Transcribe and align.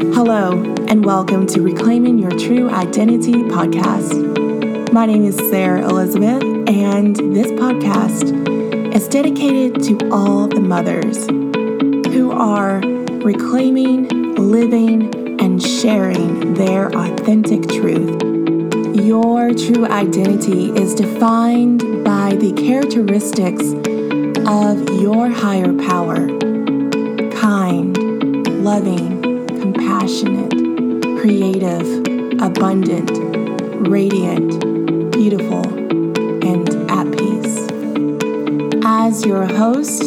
Hello, 0.00 0.52
and 0.88 1.04
welcome 1.04 1.46
to 1.48 1.60
Reclaiming 1.60 2.18
Your 2.18 2.30
True 2.30 2.70
Identity 2.70 3.34
podcast. 3.34 4.90
My 4.92 5.04
name 5.04 5.26
is 5.26 5.36
Sarah 5.50 5.86
Elizabeth, 5.86 6.42
and 6.42 7.14
this 7.36 7.48
podcast 7.52 8.94
is 8.94 9.06
dedicated 9.08 9.82
to 9.84 10.10
all 10.10 10.48
the 10.48 10.58
mothers 10.58 11.26
who 12.14 12.32
are 12.32 12.78
reclaiming, 13.22 14.08
living, 14.36 15.38
and 15.38 15.62
sharing 15.62 16.54
their 16.54 16.88
authentic 16.88 17.68
truth. 17.68 18.22
Your 18.96 19.52
true 19.52 19.84
identity 19.84 20.70
is 20.70 20.94
defined 20.94 22.04
by 22.04 22.36
the 22.36 22.52
characteristics 22.54 23.64
of 24.48 25.02
your 25.02 25.28
higher 25.28 25.74
power 25.86 26.26
kind, 27.38 28.64
loving, 28.64 29.19
compassionate, 30.10 31.20
creative, 31.20 31.86
abundant, 32.42 33.10
radiant, 33.88 35.12
beautiful, 35.12 35.64
and 36.44 36.68
at 36.90 37.06
peace. 37.16 38.84
As 38.84 39.24
your 39.24 39.46
host, 39.46 40.02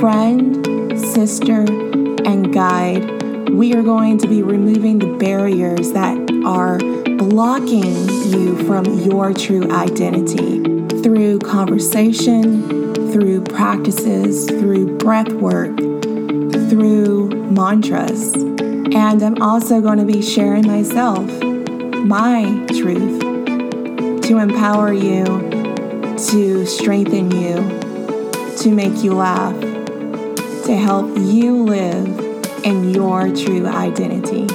friend, 0.00 0.98
sister, 0.98 1.60
and 1.60 2.52
guide, 2.52 3.50
we 3.50 3.72
are 3.74 3.82
going 3.82 4.18
to 4.18 4.26
be 4.26 4.42
removing 4.42 4.98
the 4.98 5.16
barriers 5.16 5.92
that 5.92 6.18
are 6.44 6.78
blocking 7.16 8.08
you 8.28 8.56
from 8.66 8.84
your 8.98 9.32
true 9.32 9.70
identity 9.70 10.60
through 11.02 11.38
conversation, 11.38 12.92
through 13.12 13.44
practices, 13.44 14.48
through 14.48 14.96
breath 14.96 15.32
work, 15.34 15.76
through 16.68 17.28
mantras. 17.52 18.55
And 18.94 19.20
I'm 19.20 19.42
also 19.42 19.80
going 19.80 19.98
to 19.98 20.04
be 20.04 20.22
sharing 20.22 20.64
myself, 20.64 21.26
my 22.04 22.44
truth, 22.68 23.20
to 24.22 24.38
empower 24.38 24.92
you, 24.92 25.24
to 26.30 26.64
strengthen 26.64 27.32
you, 27.32 27.56
to 28.58 28.70
make 28.70 29.02
you 29.02 29.14
laugh, 29.14 29.58
to 29.60 30.76
help 30.76 31.08
you 31.18 31.64
live 31.64 32.64
in 32.64 32.94
your 32.94 33.34
true 33.34 33.66
identity. 33.66 34.46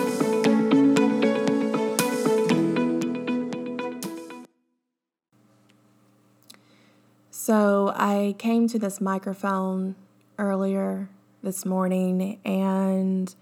So, 7.32 7.92
I 7.98 8.36
came 8.38 8.70
to 8.70 8.80
this 8.80 9.02
microphone 9.02 9.96
earlier 10.40 11.10
this 11.44 11.66
morning 11.66 12.40
and 12.46 13.36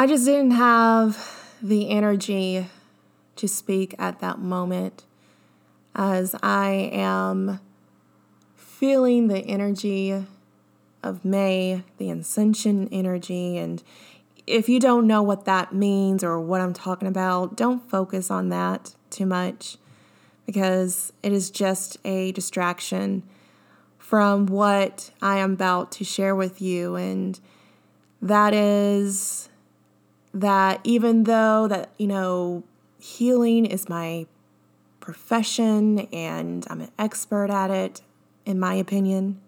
I 0.00 0.06
just 0.06 0.26
didn't 0.26 0.52
have 0.52 1.56
the 1.60 1.90
energy 1.90 2.68
to 3.34 3.48
speak 3.48 3.96
at 3.98 4.20
that 4.20 4.38
moment 4.38 5.02
as 5.92 6.36
I 6.40 6.88
am 6.92 7.58
feeling 8.54 9.26
the 9.26 9.40
energy 9.40 10.24
of 11.02 11.24
May, 11.24 11.82
the 11.96 12.10
ascension 12.10 12.88
energy. 12.92 13.58
And 13.58 13.82
if 14.46 14.68
you 14.68 14.78
don't 14.78 15.08
know 15.08 15.20
what 15.20 15.46
that 15.46 15.74
means 15.74 16.22
or 16.22 16.38
what 16.38 16.60
I'm 16.60 16.74
talking 16.74 17.08
about, 17.08 17.56
don't 17.56 17.90
focus 17.90 18.30
on 18.30 18.50
that 18.50 18.94
too 19.10 19.26
much 19.26 19.78
because 20.46 21.12
it 21.24 21.32
is 21.32 21.50
just 21.50 21.98
a 22.04 22.30
distraction 22.30 23.24
from 23.98 24.46
what 24.46 25.10
I 25.20 25.38
am 25.38 25.54
about 25.54 25.90
to 25.92 26.04
share 26.04 26.36
with 26.36 26.62
you. 26.62 26.94
And 26.94 27.40
that 28.22 28.54
is 28.54 29.47
that 30.34 30.80
even 30.84 31.24
though 31.24 31.68
that, 31.68 31.90
you 31.98 32.06
know, 32.06 32.64
healing 32.98 33.66
is 33.66 33.88
my 33.88 34.26
profession 35.00 36.00
and 36.12 36.66
I'm 36.68 36.80
an 36.82 36.90
expert 36.98 37.50
at 37.50 37.70
it, 37.70 38.02
in 38.44 38.58
my 38.58 38.74
opinion, 38.74 39.40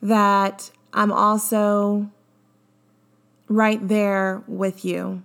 that 0.00 0.70
I'm 0.92 1.12
also 1.12 2.10
right 3.48 3.86
there 3.86 4.42
with 4.46 4.84
you. 4.84 5.22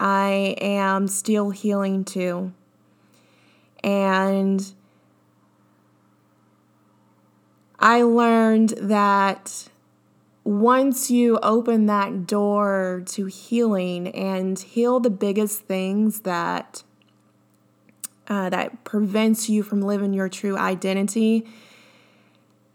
I 0.00 0.56
am 0.60 1.06
still 1.06 1.50
healing 1.50 2.04
too. 2.04 2.52
And 3.84 4.72
I 7.78 8.02
learned 8.02 8.70
that 8.78 9.68
once 10.44 11.10
you 11.10 11.38
open 11.42 11.86
that 11.86 12.26
door 12.26 13.02
to 13.06 13.26
healing 13.26 14.08
and 14.08 14.58
heal 14.58 14.98
the 14.98 15.10
biggest 15.10 15.62
things 15.62 16.20
that 16.20 16.82
uh, 18.28 18.48
that 18.50 18.84
prevents 18.84 19.48
you 19.48 19.62
from 19.62 19.82
living 19.82 20.12
your 20.12 20.28
true 20.28 20.56
identity, 20.56 21.46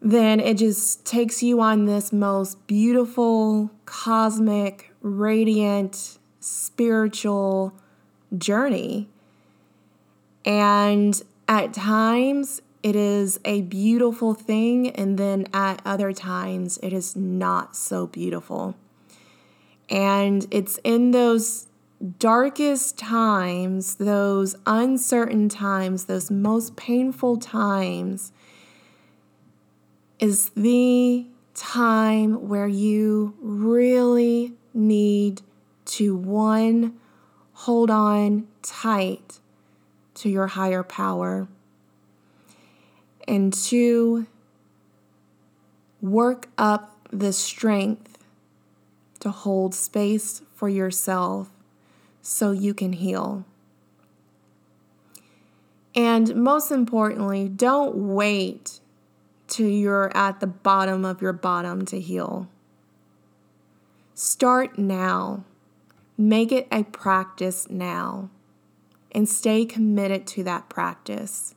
then 0.02 0.40
it 0.40 0.58
just 0.58 1.06
takes 1.06 1.42
you 1.42 1.60
on 1.62 1.86
this 1.86 2.14
most 2.14 2.66
beautiful, 2.68 3.72
cosmic, 3.86 4.94
radiant, 5.02 6.20
spiritual 6.40 7.74
journey. 8.38 9.10
And 10.46 11.22
at 11.48 11.74
times, 11.74 12.62
it 12.84 12.96
is 12.96 13.40
a 13.44 13.62
beautiful 13.62 14.34
thing, 14.34 14.90
and 14.92 15.18
then 15.18 15.48
at 15.54 15.82
other 15.86 16.14
times, 16.14 16.80
it 16.84 16.94
is 16.94 17.16
not 17.16 17.76
so 17.76 18.08
beautiful. 18.08 18.76
And 19.90 20.46
it's 20.52 20.80
in 20.84 21.12
those 21.12 21.68
darkest 22.20 22.98
times, 22.98 23.96
those 23.96 24.56
uncertain 24.66 25.50
times, 25.50 26.06
those 26.06 26.30
most 26.30 26.76
painful 26.76 27.38
times, 27.38 28.32
is 30.20 30.50
the 30.50 31.26
time 31.54 32.48
where 32.48 32.68
you 32.68 33.36
really 33.40 34.54
need 34.74 35.42
to 35.86 36.16
one, 36.16 36.98
hold 37.54 37.90
on 37.90 38.48
tight 38.62 39.40
to 40.14 40.30
your 40.30 40.48
higher 40.48 40.84
power 40.84 41.48
and 43.28 43.54
to 43.54 44.28
work 46.02 46.50
up 46.58 46.98
the 47.12 47.34
strength 47.34 48.18
to 49.20 49.30
hold 49.32 49.74
space 49.74 50.42
for 50.56 50.70
yourself 50.70 51.50
so 52.22 52.52
you 52.52 52.74
can 52.74 52.94
heal. 52.94 53.46
And 55.96 56.36
most 56.36 56.72
importantly, 56.72 57.50
don't 57.50 57.96
wait 57.96 58.80
till 59.48 59.70
you're 59.70 60.16
at 60.16 60.40
the 60.40 60.48
bottom 60.48 61.04
of 61.04 61.22
your 61.22 61.34
bottom 61.34 61.86
to 61.88 62.00
heal. 62.00 62.48
Start 64.14 64.78
now. 64.78 65.44
Make 66.18 66.52
it 66.52 66.68
a 66.72 66.84
practice 66.84 67.70
now 67.70 68.30
and 69.12 69.28
stay 69.28 69.66
committed 69.66 70.28
to 70.28 70.44
that 70.44 70.70
practice 70.70 71.56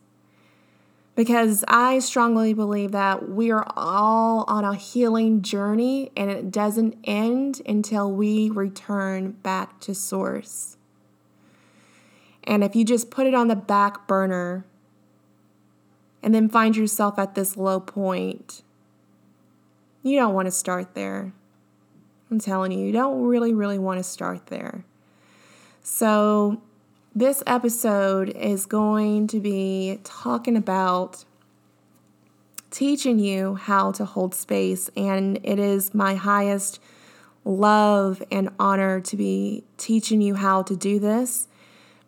because 1.14 1.64
I 1.68 1.98
strongly 1.98 2.54
believe 2.54 2.92
that 2.92 3.28
we 3.28 3.50
are 3.50 3.66
all 3.76 4.44
on 4.48 4.64
a 4.64 4.74
healing 4.74 5.42
journey 5.42 6.10
and 6.16 6.30
it 6.30 6.50
doesn't 6.50 6.96
end 7.04 7.60
until 7.66 8.10
we 8.10 8.50
return 8.50 9.32
back 9.42 9.80
to 9.80 9.94
source. 9.94 10.76
And 12.44 12.64
if 12.64 12.74
you 12.74 12.84
just 12.84 13.10
put 13.10 13.26
it 13.26 13.34
on 13.34 13.48
the 13.48 13.56
back 13.56 14.06
burner 14.06 14.64
and 16.22 16.34
then 16.34 16.48
find 16.48 16.76
yourself 16.76 17.18
at 17.18 17.34
this 17.34 17.56
low 17.56 17.80
point, 17.80 18.62
you 20.02 20.18
don't 20.18 20.34
want 20.34 20.46
to 20.46 20.52
start 20.52 20.94
there. 20.94 21.32
I'm 22.30 22.38
telling 22.38 22.72
you, 22.72 22.86
you 22.86 22.92
don't 22.92 23.22
really, 23.22 23.52
really 23.52 23.78
want 23.78 23.98
to 23.98 24.04
start 24.04 24.46
there. 24.46 24.84
So, 25.82 26.62
this 27.14 27.42
episode 27.46 28.28
is 28.30 28.66
going 28.66 29.26
to 29.28 29.40
be 29.40 29.98
talking 30.04 30.56
about 30.56 31.24
teaching 32.70 33.18
you 33.18 33.56
how 33.56 33.90
to 33.92 34.04
hold 34.04 34.34
space, 34.34 34.88
and 34.96 35.40
it 35.42 35.58
is 35.58 35.92
my 35.92 36.14
highest 36.14 36.80
love 37.44 38.22
and 38.30 38.48
honor 38.58 39.00
to 39.00 39.16
be 39.16 39.64
teaching 39.76 40.20
you 40.20 40.34
how 40.34 40.62
to 40.62 40.76
do 40.76 40.98
this 40.98 41.48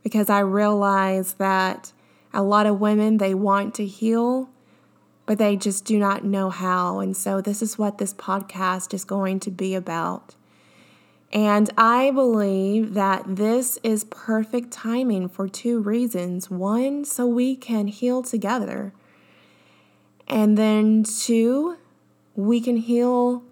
because 0.02 0.28
I 0.28 0.40
realize 0.40 1.34
that 1.34 1.92
a 2.32 2.42
lot 2.42 2.66
of 2.66 2.80
women 2.80 3.18
they 3.18 3.34
want 3.34 3.74
to 3.76 3.86
heal 3.86 4.50
but 5.24 5.38
they 5.38 5.56
just 5.56 5.84
do 5.84 5.98
not 5.98 6.24
know 6.24 6.50
how 6.50 6.98
and 6.98 7.16
so 7.16 7.40
this 7.40 7.62
is 7.62 7.78
what 7.78 7.96
this 7.96 8.12
podcast 8.12 8.92
is 8.92 9.04
going 9.04 9.40
to 9.40 9.50
be 9.50 9.74
about 9.74 10.34
and 11.32 11.70
I 11.78 12.10
believe 12.10 12.92
that 12.92 13.24
this 13.26 13.78
is 13.82 14.04
perfect 14.04 14.70
timing 14.70 15.28
for 15.28 15.48
two 15.48 15.80
reasons. 15.80 16.50
One, 16.50 17.04
so 17.06 17.26
we 17.26 17.56
can 17.56 17.86
heal 17.86 18.22
together. 18.22 18.92
And 20.28 20.58
then 20.58 21.04
two, 21.04 21.78
we 22.34 22.60
can 22.60 22.76
heal 22.76 23.42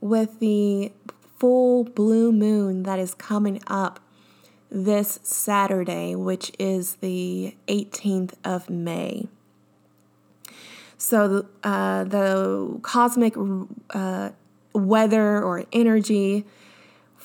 with 0.00 0.40
the 0.40 0.92
full 1.38 1.84
blue 1.84 2.32
moon 2.32 2.82
that 2.82 2.98
is 2.98 3.14
coming 3.14 3.62
up 3.68 4.00
this 4.70 5.20
Saturday, 5.22 6.16
which 6.16 6.50
is 6.58 6.96
the 6.96 7.56
18th 7.68 8.34
of 8.44 8.68
May. 8.68 9.28
So, 10.98 11.46
uh, 11.62 12.02
the 12.04 12.80
cosmic 12.82 13.34
uh, 13.90 14.30
weather 14.72 15.42
or 15.42 15.64
energy 15.72 16.44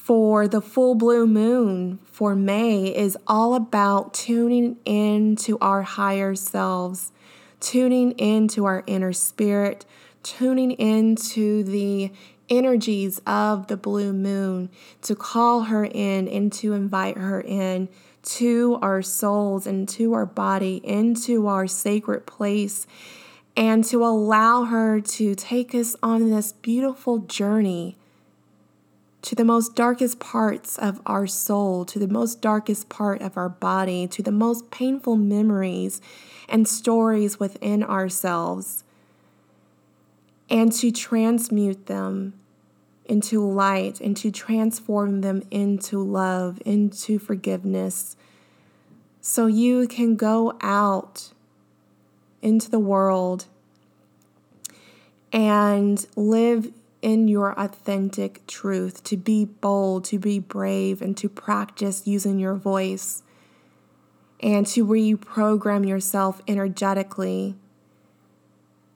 for 0.03 0.49
the 0.49 0.59
full 0.59 0.95
blue 0.95 1.25
moon 1.25 1.97
for 2.03 2.35
May 2.35 2.87
is 2.87 3.17
all 3.25 3.55
about 3.55 4.13
tuning 4.13 4.75
into 4.83 5.57
our 5.59 5.81
higher 5.81 6.35
selves, 6.35 7.13
tuning 7.61 8.11
into 8.19 8.65
our 8.65 8.83
inner 8.85 9.13
spirit, 9.13 9.85
tuning 10.21 10.71
into 10.71 11.63
the 11.63 12.11
energies 12.49 13.21
of 13.25 13.67
the 13.67 13.77
blue 13.77 14.11
moon, 14.11 14.69
to 15.03 15.15
call 15.15 15.61
her 15.61 15.85
in 15.85 16.27
and 16.27 16.51
to 16.51 16.73
invite 16.73 17.17
her 17.17 17.39
in 17.39 17.87
to 18.23 18.77
our 18.81 19.01
souls 19.01 19.65
and 19.65 19.87
to 19.87 20.11
our 20.11 20.25
body, 20.25 20.81
into 20.83 21.47
our 21.47 21.65
sacred 21.65 22.25
place, 22.25 22.85
and 23.55 23.85
to 23.85 24.03
allow 24.03 24.65
her 24.65 24.99
to 24.99 25.33
take 25.33 25.73
us 25.73 25.95
on 26.03 26.29
this 26.29 26.51
beautiful 26.51 27.19
journey 27.19 27.95
to 29.23 29.35
the 29.35 29.45
most 29.45 29.73
darkest 29.73 30.19
parts 30.19 30.77
of 30.77 31.01
our 31.05 31.25
soul, 31.25 31.85
to 31.85 31.97
the 31.97 32.07
most 32.07 32.41
darkest 32.41 32.89
part 32.89 33.21
of 33.21 33.37
our 33.37 33.49
body, 33.49 34.05
to 34.05 34.21
the 34.21 34.31
most 34.31 34.69
painful 34.69 35.15
memories 35.15 36.01
and 36.49 36.67
stories 36.67 37.39
within 37.39 37.83
ourselves, 37.83 38.83
and 40.49 40.73
to 40.73 40.91
transmute 40.91 41.85
them 41.85 42.33
into 43.05 43.45
light 43.45 44.01
and 44.01 44.15
to 44.17 44.29
transform 44.29 45.21
them 45.21 45.41
into 45.49 46.03
love, 46.03 46.61
into 46.65 47.17
forgiveness, 47.17 48.17
so 49.21 49.47
you 49.47 49.87
can 49.87 50.17
go 50.17 50.57
out 50.59 51.31
into 52.41 52.69
the 52.69 52.79
world 52.79 53.45
and 55.31 56.05
live 56.17 56.73
in 57.03 57.27
your 57.27 57.53
authentic 57.59 58.47
truth, 58.47 59.03
to 59.03 59.17
be 59.17 59.43
bold, 59.43 60.05
to 60.05 60.17
be 60.17 60.39
brave, 60.39 61.01
and 61.01 61.17
to 61.17 61.27
practice 61.27 62.07
using 62.07 62.39
your 62.39 62.55
voice 62.55 63.21
and 64.39 64.65
to 64.65 64.85
reprogram 64.85 65.87
yourself 65.87 66.41
energetically 66.47 67.55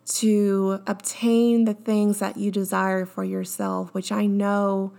to 0.05 0.81
obtain 0.87 1.65
the 1.65 1.73
things 1.73 2.19
that 2.19 2.37
you 2.37 2.49
desire 2.49 3.05
for 3.05 3.25
yourself, 3.25 3.93
which 3.93 4.09
I 4.09 4.25
know 4.25 4.93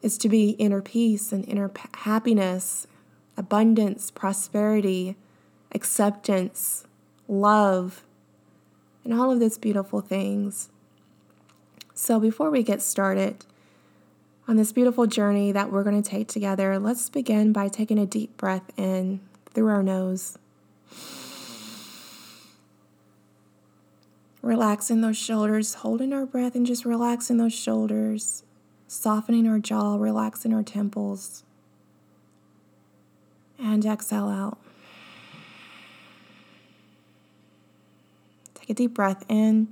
is 0.00 0.16
to 0.18 0.30
be 0.30 0.50
inner 0.52 0.80
peace 0.80 1.30
and 1.30 1.46
inner 1.46 1.70
happiness, 1.98 2.86
abundance, 3.36 4.10
prosperity, 4.10 5.16
acceptance, 5.72 6.86
love, 7.28 8.02
and 9.04 9.12
all 9.12 9.30
of 9.30 9.40
those 9.40 9.58
beautiful 9.58 10.00
things. 10.00 10.70
So, 11.94 12.18
before 12.18 12.50
we 12.50 12.62
get 12.62 12.80
started 12.80 13.44
on 14.48 14.56
this 14.56 14.72
beautiful 14.72 15.06
journey 15.06 15.52
that 15.52 15.70
we're 15.70 15.84
going 15.84 16.02
to 16.02 16.08
take 16.08 16.26
together, 16.26 16.78
let's 16.78 17.10
begin 17.10 17.52
by 17.52 17.68
taking 17.68 17.98
a 17.98 18.06
deep 18.06 18.36
breath 18.38 18.70
in 18.78 19.20
through 19.50 19.68
our 19.68 19.82
nose. 19.82 20.38
Relaxing 24.40 25.02
those 25.02 25.18
shoulders, 25.18 25.74
holding 25.74 26.12
our 26.12 26.26
breath, 26.26 26.54
and 26.54 26.66
just 26.66 26.84
relaxing 26.84 27.36
those 27.36 27.52
shoulders, 27.52 28.42
softening 28.88 29.46
our 29.46 29.58
jaw, 29.58 29.96
relaxing 29.96 30.54
our 30.54 30.62
temples. 30.62 31.44
And 33.58 33.84
exhale 33.84 34.28
out. 34.28 34.58
Take 38.54 38.70
a 38.70 38.74
deep 38.74 38.94
breath 38.94 39.24
in. 39.28 39.68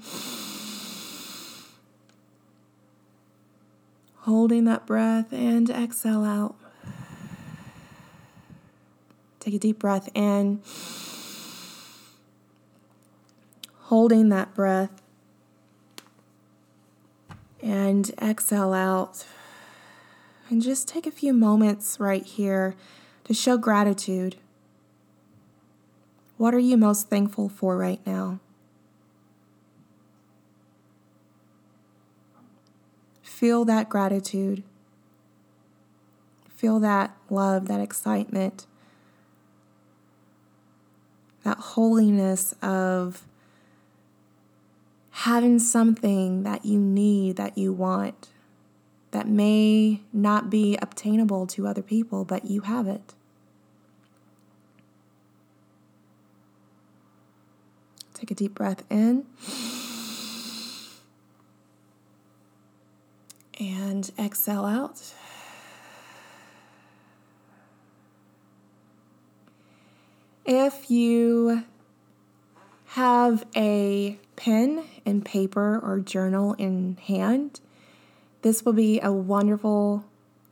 Holding 4.30 4.64
that 4.66 4.86
breath 4.86 5.32
and 5.32 5.68
exhale 5.68 6.22
out. 6.22 6.54
Take 9.40 9.54
a 9.54 9.58
deep 9.58 9.80
breath 9.80 10.08
in 10.14 10.62
holding 13.86 14.28
that 14.28 14.54
breath 14.54 15.02
and 17.60 18.12
exhale 18.22 18.72
out. 18.72 19.24
And 20.48 20.62
just 20.62 20.86
take 20.86 21.08
a 21.08 21.10
few 21.10 21.32
moments 21.32 21.98
right 21.98 22.24
here 22.24 22.76
to 23.24 23.34
show 23.34 23.56
gratitude. 23.56 24.36
What 26.36 26.54
are 26.54 26.60
you 26.60 26.76
most 26.76 27.10
thankful 27.10 27.48
for 27.48 27.76
right 27.76 28.00
now? 28.06 28.38
Feel 33.40 33.64
that 33.64 33.88
gratitude. 33.88 34.62
Feel 36.54 36.78
that 36.80 37.16
love, 37.30 37.68
that 37.68 37.80
excitement, 37.80 38.66
that 41.42 41.56
holiness 41.56 42.54
of 42.60 43.24
having 45.10 45.58
something 45.58 46.42
that 46.42 46.66
you 46.66 46.78
need, 46.78 47.36
that 47.36 47.56
you 47.56 47.72
want, 47.72 48.28
that 49.12 49.26
may 49.26 50.02
not 50.12 50.50
be 50.50 50.76
obtainable 50.82 51.46
to 51.46 51.66
other 51.66 51.80
people, 51.80 52.26
but 52.26 52.44
you 52.44 52.60
have 52.60 52.86
it. 52.86 53.14
Take 58.12 58.30
a 58.30 58.34
deep 58.34 58.54
breath 58.54 58.84
in. 58.90 59.24
And 63.60 64.10
exhale 64.18 64.64
out. 64.64 65.12
If 70.46 70.90
you 70.90 71.64
have 72.86 73.46
a 73.54 74.18
pen 74.34 74.84
and 75.04 75.24
paper 75.24 75.78
or 75.78 76.00
journal 76.00 76.54
in 76.54 76.96
hand, 77.06 77.60
this 78.42 78.64
will 78.64 78.72
be 78.72 78.98
a 79.00 79.12
wonderful 79.12 80.04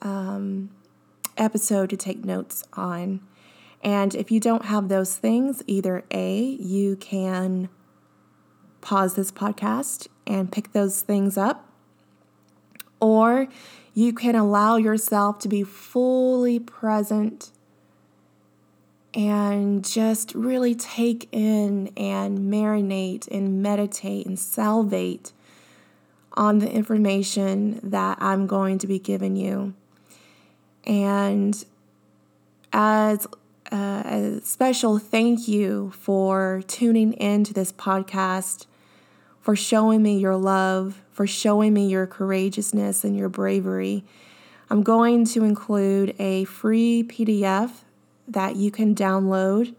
um, 0.02 0.70
episode 1.38 1.90
to 1.90 1.96
take 1.96 2.24
notes 2.24 2.62
on. 2.74 3.20
And 3.82 4.14
if 4.14 4.30
you 4.30 4.38
don't 4.38 4.66
have 4.66 4.88
those 4.88 5.16
things, 5.16 5.62
either 5.66 6.04
A, 6.10 6.40
you 6.40 6.96
can 6.96 7.70
pause 8.82 9.14
this 9.14 9.32
podcast 9.32 10.08
and 10.26 10.52
pick 10.52 10.72
those 10.72 11.00
things 11.00 11.38
up, 11.38 11.67
or 13.00 13.48
you 13.94 14.12
can 14.12 14.34
allow 14.34 14.76
yourself 14.76 15.38
to 15.40 15.48
be 15.48 15.62
fully 15.62 16.58
present 16.58 17.50
and 19.14 19.84
just 19.84 20.34
really 20.34 20.74
take 20.74 21.28
in 21.32 21.92
and 21.96 22.38
marinate 22.38 23.26
and 23.28 23.62
meditate 23.62 24.26
and 24.26 24.38
salivate 24.38 25.32
on 26.34 26.60
the 26.60 26.70
information 26.70 27.80
that 27.82 28.18
I'm 28.20 28.46
going 28.46 28.78
to 28.78 28.86
be 28.86 28.98
giving 28.98 29.34
you. 29.34 29.74
And 30.84 31.64
as 32.72 33.26
uh, 33.72 34.02
a 34.04 34.40
special 34.44 34.98
thank 34.98 35.48
you 35.48 35.92
for 35.96 36.62
tuning 36.68 37.14
into 37.14 37.52
this 37.52 37.72
podcast, 37.72 38.66
for 39.40 39.56
showing 39.56 40.02
me 40.02 40.18
your 40.18 40.36
love, 40.36 41.02
for 41.18 41.26
showing 41.26 41.74
me 41.74 41.88
your 41.88 42.06
courageousness 42.06 43.02
and 43.02 43.16
your 43.16 43.28
bravery. 43.28 44.04
I'm 44.70 44.84
going 44.84 45.24
to 45.24 45.42
include 45.42 46.14
a 46.20 46.44
free 46.44 47.02
PDF 47.02 47.72
that 48.28 48.54
you 48.54 48.70
can 48.70 48.94
download 48.94 49.74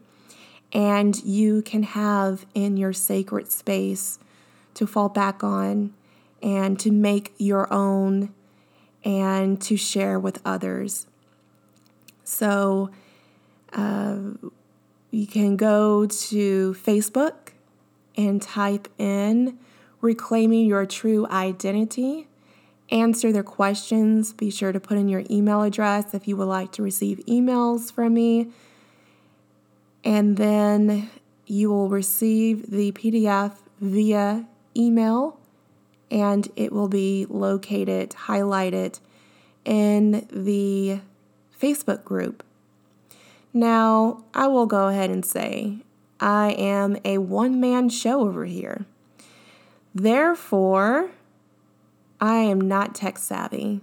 and 0.73 1.17
you 1.23 1.61
can 1.61 1.83
have 1.83 2.45
in 2.53 2.75
your 2.75 2.91
sacred 2.91 3.49
space 3.53 4.19
to 4.73 4.85
fall 4.85 5.07
back 5.07 5.41
on 5.41 5.93
and 6.43 6.77
to 6.81 6.91
make 6.91 7.33
your 7.37 7.71
own 7.71 8.33
and 9.05 9.61
to 9.61 9.77
share 9.77 10.19
with 10.19 10.41
others. 10.43 11.07
So 12.25 12.89
uh, 13.71 14.17
you 15.09 15.25
can 15.25 15.55
go 15.55 16.05
to 16.05 16.73
Facebook 16.73 17.53
and 18.17 18.41
type 18.41 18.89
in 18.97 19.57
Reclaiming 20.01 20.65
Your 20.65 20.85
True 20.85 21.27
Identity. 21.27 22.27
Answer 22.91 23.31
their 23.31 23.43
questions. 23.43 24.33
Be 24.33 24.49
sure 24.49 24.71
to 24.71 24.79
put 24.79 24.97
in 24.97 25.07
your 25.09 25.23
email 25.29 25.61
address 25.61 26.13
if 26.13 26.27
you 26.27 26.37
would 26.37 26.45
like 26.45 26.71
to 26.73 26.83
receive 26.83 27.19
emails 27.27 27.91
from 27.91 28.13
me. 28.13 28.49
And 30.03 30.37
then 30.37 31.09
you 31.45 31.69
will 31.69 31.89
receive 31.89 32.71
the 32.71 32.91
PDF 32.93 33.57
via 33.81 34.45
email 34.75 35.37
and 36.11 36.47
it 36.55 36.71
will 36.71 36.87
be 36.87 37.25
located, 37.29 38.11
highlighted 38.11 38.99
in 39.65 40.27
the 40.31 41.01
Facebook 41.59 42.03
group. 42.03 42.43
Now, 43.53 44.23
I 44.33 44.47
will 44.47 44.65
go 44.65 44.87
ahead 44.87 45.09
and 45.09 45.25
say 45.25 45.77
I 46.19 46.51
am 46.51 46.97
a 47.03 47.17
one 47.17 47.59
man 47.59 47.89
show 47.89 48.21
over 48.21 48.45
here. 48.45 48.85
Therefore, 49.93 51.11
I 52.21 52.35
am 52.35 52.59
not 52.61 52.95
tech 52.95 53.17
savvy. 53.17 53.81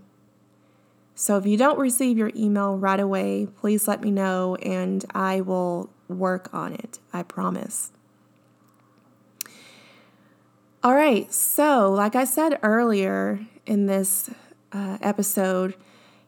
So 1.14 1.38
if 1.38 1.46
you 1.46 1.56
don't 1.56 1.78
receive 1.78 2.18
your 2.18 2.30
email 2.36 2.76
right 2.76 3.00
away, 3.00 3.48
please 3.58 3.88
let 3.88 4.02
me 4.02 4.10
know 4.10 4.56
and 4.56 5.04
I 5.14 5.40
will 5.40 5.88
work 6.08 6.52
on 6.52 6.74
it. 6.74 6.98
I 7.12 7.22
promise. 7.22 7.90
All 10.82 10.94
right, 10.94 11.32
so 11.32 11.90
like 11.90 12.14
I 12.14 12.24
said 12.24 12.60
earlier 12.62 13.40
in 13.64 13.86
this 13.86 14.30
uh, 14.72 14.98
episode, 15.00 15.74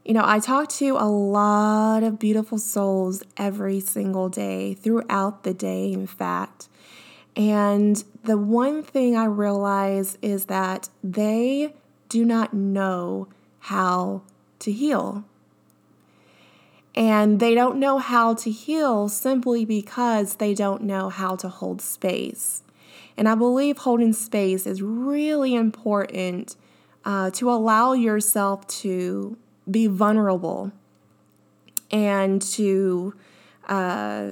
you 0.05 0.15
know, 0.15 0.25
I 0.25 0.41
talk 0.41 0.71
to 0.71 0.97
a 0.97 1.05
lot 1.05 2.03
of 2.03 2.19
beautiful 2.19 2.59
souls 2.59 3.23
every 3.37 3.79
single 3.79 4.31
day, 4.31 4.75
throughout 4.75 5.45
the 5.45 5.53
day, 5.53 5.93
in 5.93 6.07
fact. 6.07 6.69
And 7.39 8.03
the 8.25 8.37
one 8.37 8.83
thing 8.83 9.17
I 9.17 9.27
realize 9.27 10.19
is 10.21 10.47
that 10.47 10.89
they 11.05 11.73
do 12.09 12.25
not 12.25 12.53
know 12.53 13.29
how 13.61 14.23
to 14.59 14.73
heal. 14.73 15.25
And 16.97 17.39
they 17.39 17.55
don't 17.55 17.79
know 17.79 17.99
how 17.99 18.35
to 18.35 18.51
heal 18.51 19.09
simply 19.09 19.65
because 19.65 20.35
they 20.35 20.53
don't 20.53 20.83
know 20.83 21.11
how 21.11 21.37
to 21.37 21.49
hold 21.49 21.81
space. 21.81 22.65
And 23.17 23.29
I 23.29 23.37
believe 23.37 23.79
holding 23.79 24.13
space 24.13 24.67
is 24.67 24.83
really 24.83 25.55
important 25.55 26.57
uh, 27.05 27.31
to 27.31 27.53
allow 27.53 27.93
yourself 27.93 28.67
to 28.67 29.37
be 29.71 29.87
vulnerable 29.87 30.73
and 31.93 32.43
to 32.43 33.15
uh, 33.69 34.31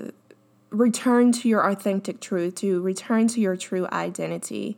return 0.77 1.33
to 1.33 1.49
your 1.49 1.69
authentic 1.69 2.21
truth, 2.21 2.57
to 2.57 2.81
return 2.81 3.29
to 3.29 3.41
your 3.41 3.57
true 3.57 3.89
identity. 3.93 4.77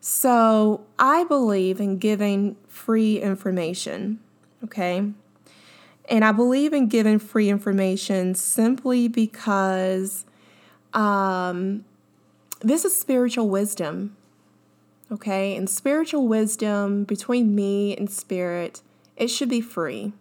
So 0.00 0.84
I 0.98 1.24
believe 1.24 1.80
in 1.80 1.98
giving 1.98 2.56
free 2.68 3.20
information 3.20 4.20
okay? 4.66 5.10
And 6.08 6.24
I 6.24 6.32
believe 6.32 6.72
in 6.72 6.88
giving 6.88 7.18
free 7.18 7.48
information 7.48 8.34
simply 8.34 9.08
because 9.08 10.24
um, 10.94 11.84
this 12.60 12.84
is 12.84 12.96
spiritual 12.96 13.48
wisdom, 13.48 14.16
okay? 15.10 15.56
And 15.56 15.68
spiritual 15.68 16.28
wisdom 16.28 17.04
between 17.04 17.54
me 17.54 17.96
and 17.96 18.10
spirit, 18.10 18.82
it 19.16 19.28
should 19.28 19.48
be 19.48 19.60
free, 19.60 20.12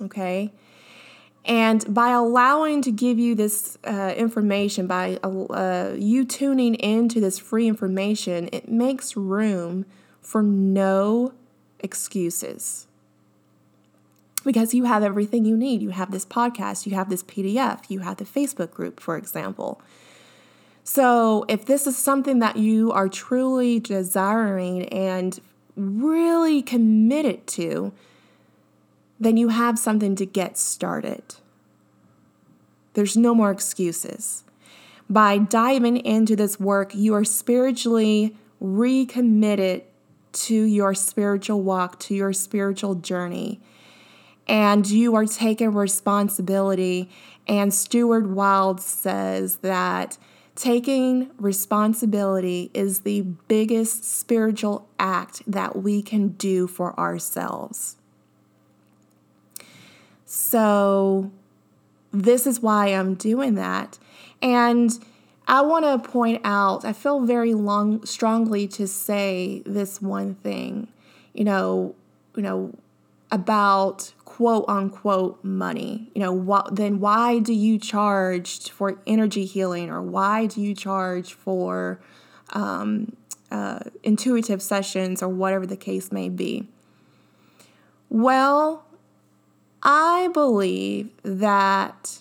okay? 0.00 0.52
And 1.46 1.94
by 1.94 2.10
allowing 2.10 2.82
to 2.82 2.90
give 2.90 3.20
you 3.20 3.36
this 3.36 3.78
uh, 3.84 4.12
information, 4.16 4.88
by 4.88 5.18
uh, 5.22 5.92
you 5.96 6.24
tuning 6.24 6.74
into 6.74 7.20
this 7.20 7.38
free 7.38 7.68
information, 7.68 8.48
it 8.52 8.68
makes 8.68 9.16
room 9.16 9.86
for 10.20 10.42
no 10.42 11.32
excuses 11.78 12.88
because 14.44 14.74
you 14.74 14.84
have 14.84 15.04
everything 15.04 15.44
you 15.44 15.56
need. 15.56 15.82
You 15.82 15.90
have 15.90 16.10
this 16.10 16.26
podcast, 16.26 16.84
you 16.84 16.96
have 16.96 17.10
this 17.10 17.22
PDF, 17.22 17.88
you 17.88 18.00
have 18.00 18.16
the 18.16 18.24
Facebook 18.24 18.72
group, 18.72 18.98
for 18.98 19.16
example. 19.16 19.80
So, 20.82 21.44
if 21.48 21.64
this 21.66 21.86
is 21.86 21.96
something 21.96 22.38
that 22.40 22.56
you 22.56 22.92
are 22.92 23.08
truly 23.08 23.80
desiring 23.80 24.88
and 24.88 25.38
really 25.76 26.62
committed 26.62 27.46
to, 27.48 27.92
then 29.18 29.36
you 29.36 29.48
have 29.48 29.78
something 29.78 30.14
to 30.16 30.26
get 30.26 30.58
started. 30.58 31.36
There's 32.94 33.16
no 33.16 33.34
more 33.34 33.50
excuses. 33.50 34.44
By 35.08 35.38
diving 35.38 35.98
into 35.98 36.34
this 36.36 36.58
work, 36.58 36.94
you 36.94 37.14
are 37.14 37.24
spiritually 37.24 38.36
recommitted 38.60 39.84
to 40.32 40.54
your 40.54 40.94
spiritual 40.94 41.62
walk, 41.62 41.98
to 42.00 42.14
your 42.14 42.32
spiritual 42.32 42.94
journey 42.96 43.60
and 44.48 44.88
you 44.88 45.14
are 45.14 45.26
taking 45.26 45.72
responsibility. 45.72 47.10
And 47.46 47.72
Stuart 47.72 48.28
Wilde 48.28 48.80
says 48.80 49.58
that 49.58 50.18
taking 50.54 51.30
responsibility 51.38 52.70
is 52.72 53.00
the 53.00 53.22
biggest 53.22 54.04
spiritual 54.04 54.88
act 54.98 55.42
that 55.46 55.76
we 55.76 56.02
can 56.02 56.28
do 56.28 56.66
for 56.66 56.98
ourselves. 56.98 57.95
So, 60.36 61.30
this 62.12 62.46
is 62.46 62.60
why 62.60 62.88
I'm 62.88 63.14
doing 63.14 63.54
that. 63.54 63.98
And 64.42 64.92
I 65.48 65.62
want 65.62 65.86
to 65.86 66.10
point 66.10 66.42
out, 66.44 66.84
I 66.84 66.92
feel 66.92 67.20
very 67.24 67.54
long, 67.54 68.04
strongly 68.04 68.68
to 68.68 68.86
say 68.86 69.62
this 69.64 70.02
one 70.02 70.34
thing, 70.34 70.88
you 71.32 71.44
know, 71.44 71.94
you 72.36 72.42
know, 72.42 72.74
about 73.30 74.12
quote 74.26 74.66
unquote 74.68 75.42
money. 75.42 76.10
You 76.14 76.20
know, 76.20 76.62
then 76.70 77.00
why 77.00 77.38
do 77.38 77.54
you 77.54 77.78
charge 77.78 78.70
for 78.70 78.98
energy 79.06 79.46
healing 79.46 79.88
or 79.88 80.02
why 80.02 80.44
do 80.44 80.60
you 80.60 80.74
charge 80.74 81.32
for 81.32 81.98
um, 82.50 83.16
uh, 83.50 83.80
intuitive 84.02 84.60
sessions 84.60 85.22
or 85.22 85.28
whatever 85.28 85.66
the 85.66 85.78
case 85.78 86.12
may 86.12 86.28
be? 86.28 86.68
Well, 88.08 88.85
I 89.88 90.30
believe 90.34 91.10
that 91.22 92.20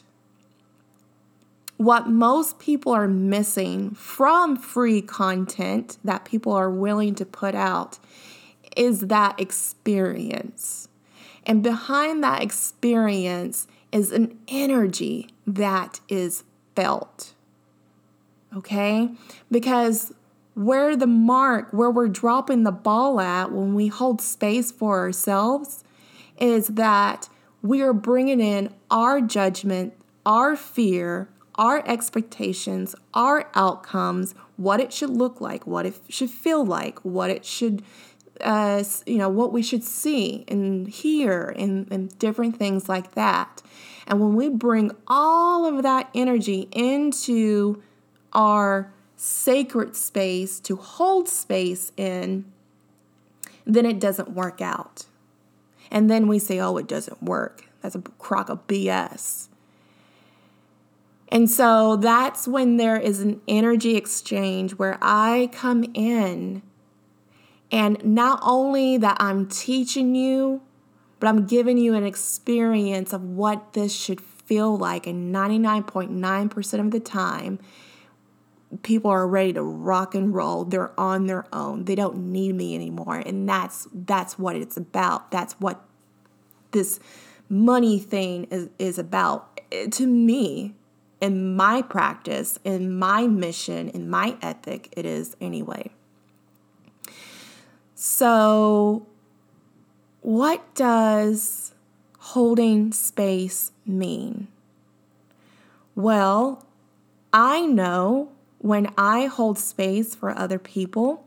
what 1.77 2.07
most 2.07 2.59
people 2.59 2.93
are 2.93 3.07
missing 3.07 3.95
from 3.95 4.55
free 4.55 5.01
content 5.01 5.97
that 6.03 6.25
people 6.25 6.53
are 6.53 6.69
willing 6.69 7.15
to 7.15 7.25
put 7.25 7.55
out 7.55 7.97
is 8.77 9.01
that 9.07 9.39
experience. 9.39 10.87
And 11.43 11.63
behind 11.63 12.23
that 12.23 12.43
experience 12.43 13.67
is 13.91 14.11
an 14.11 14.37
energy 14.47 15.29
that 15.47 15.99
is 16.07 16.43
felt. 16.75 17.33
Okay? 18.55 19.09
Because 19.49 20.13
where 20.53 20.95
the 20.95 21.07
mark, 21.07 21.71
where 21.71 21.89
we're 21.89 22.09
dropping 22.09 22.63
the 22.63 22.71
ball 22.71 23.19
at 23.19 23.51
when 23.51 23.73
we 23.73 23.87
hold 23.87 24.21
space 24.21 24.71
for 24.71 24.99
ourselves, 24.99 25.83
is 26.39 26.67
that 26.67 27.27
we 27.65 27.81
are 27.81 27.93
bringing 27.93 28.39
in 28.39 28.69
our 28.91 29.19
judgment, 29.19 29.93
our 30.23 30.55
fear, 30.55 31.27
our 31.55 31.85
expectations, 31.87 32.93
our 33.15 33.49
outcomes, 33.55 34.35
what 34.55 34.79
it 34.79 34.93
should 34.93 35.09
look 35.09 35.41
like, 35.41 35.65
what 35.65 35.85
it 35.85 35.95
should 36.07 36.29
feel 36.29 36.63
like, 36.63 36.99
what 36.99 37.31
it 37.31 37.43
should 37.43 37.81
uh, 38.41 38.75
as 38.77 39.01
you 39.07 39.17
know 39.17 39.29
what 39.29 39.51
we 39.53 39.63
should 39.63 39.83
see 39.83 40.43
and 40.47 40.89
hear 40.89 41.53
and, 41.57 41.89
and 41.91 42.19
different 42.19 42.57
things 42.57 42.87
like 42.87 43.13
that. 43.13 43.63
And 44.05 44.19
when 44.19 44.35
we 44.35 44.49
bring 44.49 44.91
all 45.07 45.65
of 45.65 45.81
that 45.83 46.09
energy 46.13 46.67
into 46.71 47.81
our 48.33 48.93
sacred 49.15 49.95
space 49.95 50.59
to 50.59 50.75
hold 50.75 51.29
space 51.29 51.91
in 51.97 52.45
then 53.65 53.85
it 53.85 53.99
doesn't 53.99 54.31
work 54.31 54.61
out 54.61 55.05
and 55.91 56.09
then 56.09 56.27
we 56.27 56.39
say 56.39 56.59
oh 56.59 56.77
it 56.77 56.87
doesn't 56.87 57.21
work. 57.21 57.65
That's 57.81 57.95
a 57.95 58.01
crock 58.01 58.49
of 58.49 58.65
bs 58.67 59.47
and 61.29 61.49
so 61.49 61.95
that's 61.95 62.47
when 62.47 62.77
there 62.77 62.97
is 62.97 63.19
an 63.19 63.41
energy 63.47 63.97
exchange 63.97 64.73
where 64.73 64.97
I 65.01 65.49
come 65.51 65.83
in. 65.93 66.61
And 67.71 68.03
not 68.05 68.39
only 68.43 68.97
that 68.97 69.17
I'm 69.19 69.47
teaching 69.47 70.15
you, 70.15 70.61
but 71.19 71.27
I'm 71.27 71.45
giving 71.45 71.77
you 71.77 71.95
an 71.95 72.05
experience 72.05 73.11
of 73.11 73.23
what 73.23 73.73
this 73.73 73.93
should 73.93 74.21
feel 74.21 74.77
like. 74.77 75.07
And 75.07 75.33
99.9% 75.33 76.79
of 76.79 76.91
the 76.91 76.99
time, 76.99 77.59
people 78.83 79.11
are 79.11 79.27
ready 79.27 79.53
to 79.53 79.63
rock 79.63 80.15
and 80.15 80.33
roll. 80.33 80.65
They're 80.65 80.97
on 80.99 81.27
their 81.27 81.45
own. 81.53 81.85
They 81.85 81.95
don't 81.95 82.31
need 82.31 82.55
me 82.55 82.75
anymore. 82.75 83.17
And 83.17 83.47
that's 83.47 83.87
that's 83.93 84.37
what 84.37 84.55
it's 84.55 84.77
about. 84.77 85.31
That's 85.31 85.53
what 85.53 85.83
this 86.71 86.99
money 87.49 87.99
thing 87.99 88.45
is, 88.45 88.69
is 88.79 88.99
about. 88.99 89.61
To 89.91 90.07
me, 90.07 90.75
in 91.21 91.55
my 91.55 91.81
practice, 91.81 92.59
in 92.63 92.97
my 92.97 93.27
mission, 93.27 93.89
in 93.89 94.09
my 94.09 94.37
ethic, 94.41 94.93
it 94.95 95.05
is 95.05 95.35
anyway. 95.41 95.91
So, 97.95 99.07
what 100.21 100.75
does 100.75 101.73
holding 102.19 102.91
space 102.91 103.71
mean? 103.85 104.49
Well, 105.95 106.65
I 107.31 107.61
know 107.61 108.31
when 108.65 108.91
I 108.97 109.27
hold 109.27 109.59
space 109.59 110.15
for 110.15 110.35
other 110.35 110.57
people 110.57 111.23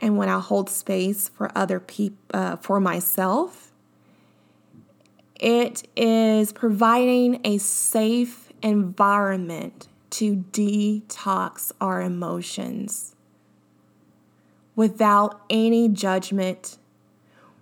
and 0.00 0.18
when 0.18 0.28
I 0.28 0.40
hold 0.40 0.68
space 0.68 1.28
for 1.28 1.56
other 1.56 1.78
people, 1.78 2.18
uh, 2.34 2.56
for 2.56 2.80
myself, 2.80 3.70
it 5.36 5.86
is 5.94 6.52
providing 6.52 7.40
a 7.44 7.58
safe 7.58 8.52
environment 8.60 9.86
to 10.10 10.38
detox 10.50 11.70
our 11.80 12.02
emotions 12.02 13.14
without 14.74 15.42
any 15.48 15.88
judgment, 15.88 16.76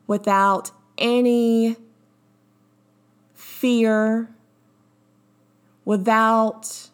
without 0.07 0.71
any 0.97 1.77
fear, 3.35 4.31
without 5.85 6.90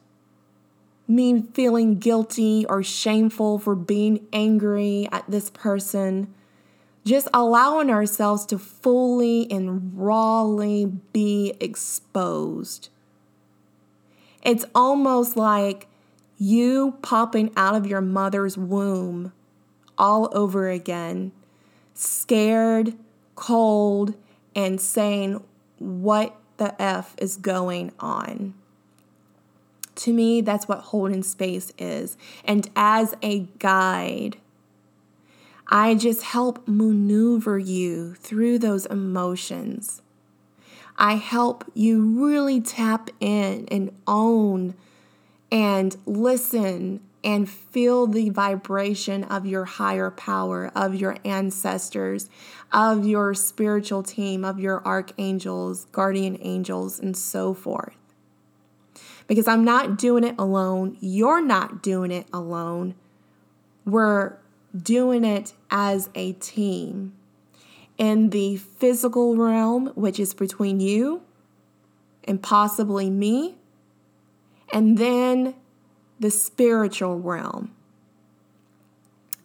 me 1.09 1.43
feeling 1.55 1.99
guilty 1.99 2.67
or 2.69 2.83
shameful 2.83 3.59
for 3.59 3.75
being 3.75 4.27
angry 4.33 5.09
at 5.13 5.31
this 5.31 5.51
person. 5.51 6.33
Just 7.05 7.29
allowing 7.33 7.91
ourselves 7.91 8.45
to 8.47 8.59
fully 8.59 9.51
and 9.51 9.93
rawly 9.97 10.87
be 11.13 11.55
exposed. 11.61 12.89
It's 14.43 14.65
almost 14.75 15.37
like 15.37 15.87
you 16.39 16.99
popping 17.03 17.53
out 17.57 17.75
of 17.75 17.87
your 17.87 18.01
mother's 18.01 18.59
womb 18.59 19.33
all 19.99 20.29
over 20.33 20.69
again, 20.69 21.33
scared, 21.95 22.95
cold, 23.35 24.15
and 24.55 24.81
saying, 24.81 25.43
What 25.79 26.37
the 26.57 26.81
F 26.81 27.15
is 27.19 27.37
going 27.37 27.93
on? 28.01 28.55
To 29.97 30.13
me, 30.13 30.43
that's 30.43 30.69
what 30.69 30.79
holding 30.79 31.23
space 31.23 31.73
is. 31.79 32.17
And 32.45 32.69
as 32.77 33.15
a 33.23 33.41
guide, 33.59 34.37
I 35.69 35.95
just 35.95 36.23
help 36.23 36.67
maneuver 36.69 37.59
you 37.59 38.15
through 38.15 38.59
those 38.59 38.87
emotions. 38.87 40.03
I 40.99 41.15
help 41.17 41.65
you 41.75 42.03
really 42.03 42.61
tap 42.61 43.11
in 43.21 43.67
and 43.71 43.91
own 44.07 44.75
and 45.51 45.97
listen 46.07 47.01
and 47.25 47.49
feel 47.49 48.07
the 48.07 48.31
vibration 48.31 49.25
of 49.25 49.47
your 49.47 49.65
higher 49.65 50.11
power, 50.11 50.71
of 50.75 50.95
your 50.95 51.17
ancestors, 51.25 52.31
of 52.73 53.05
your 53.05 53.35
spiritual 53.35 54.03
team, 54.03 54.45
of 54.45 54.61
your 54.61 54.87
archangels, 54.87 55.87
guardian 55.87 56.39
angels, 56.41 57.01
and 57.01 57.17
so 57.17 57.53
forth 57.53 57.97
because 59.27 59.49
I'm 59.49 59.65
not 59.65 59.99
doing 59.99 60.25
it 60.25 60.35
alone. 60.39 60.97
You're 61.01 61.43
not 61.43 61.83
doing 61.83 62.11
it 62.11 62.27
alone. 62.33 62.95
We're 63.85 64.37
doing 64.77 65.25
it 65.25 65.55
as 65.71 66.11
a 66.15 66.33
team. 66.35 67.15
In 67.99 68.31
the 68.31 68.57
physical 68.57 69.37
realm, 69.37 69.87
which 69.95 70.21
is 70.21 70.35
between 70.35 70.81
you 70.81 71.23
and 72.25 72.43
possibly 72.43 73.09
me, 73.09 73.57
and 74.73 74.99
then 74.99 75.55
the 76.21 76.31
spiritual 76.31 77.19
realm. 77.19 77.73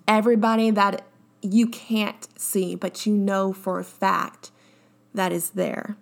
Everybody 0.08 0.72
that 0.72 1.06
you 1.42 1.68
can't 1.68 2.28
see, 2.40 2.76
but 2.76 3.06
you 3.06 3.14
know 3.16 3.54
for 3.54 3.80
a 3.80 3.84
fact 3.84 4.52
that 5.14 5.32
is 5.32 5.52
there. 5.52 5.96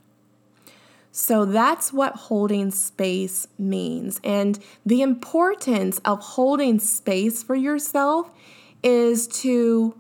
So 1.12 1.46
that's 1.46 1.92
what 1.92 2.16
holding 2.16 2.72
space 2.72 3.48
means. 3.58 4.20
And 4.24 4.60
the 4.86 5.02
importance 5.02 6.00
of 6.06 6.20
holding 6.20 6.80
space 6.80 7.42
for 7.44 7.56
yourself 7.56 8.30
is 8.84 9.28
to 9.28 9.96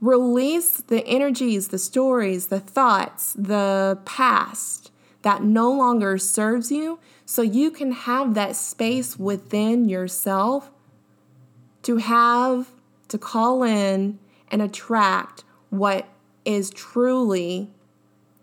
release 0.00 0.78
the 0.78 1.06
energies, 1.06 1.68
the 1.68 1.78
stories, 1.78 2.46
the 2.46 2.60
thoughts, 2.60 3.34
the 3.34 3.98
past 4.04 4.90
that 5.22 5.42
no 5.42 5.70
longer 5.70 6.16
serves 6.16 6.70
you 6.70 6.98
so 7.26 7.42
you 7.42 7.70
can 7.70 7.92
have 7.92 8.34
that 8.34 8.56
space 8.56 9.18
within 9.18 9.88
yourself 9.88 10.70
to 11.82 11.98
have 11.98 12.72
to 13.08 13.18
call 13.18 13.62
in 13.62 14.18
and 14.50 14.62
attract 14.62 15.44
what 15.68 16.08
is 16.44 16.70
truly 16.70 17.70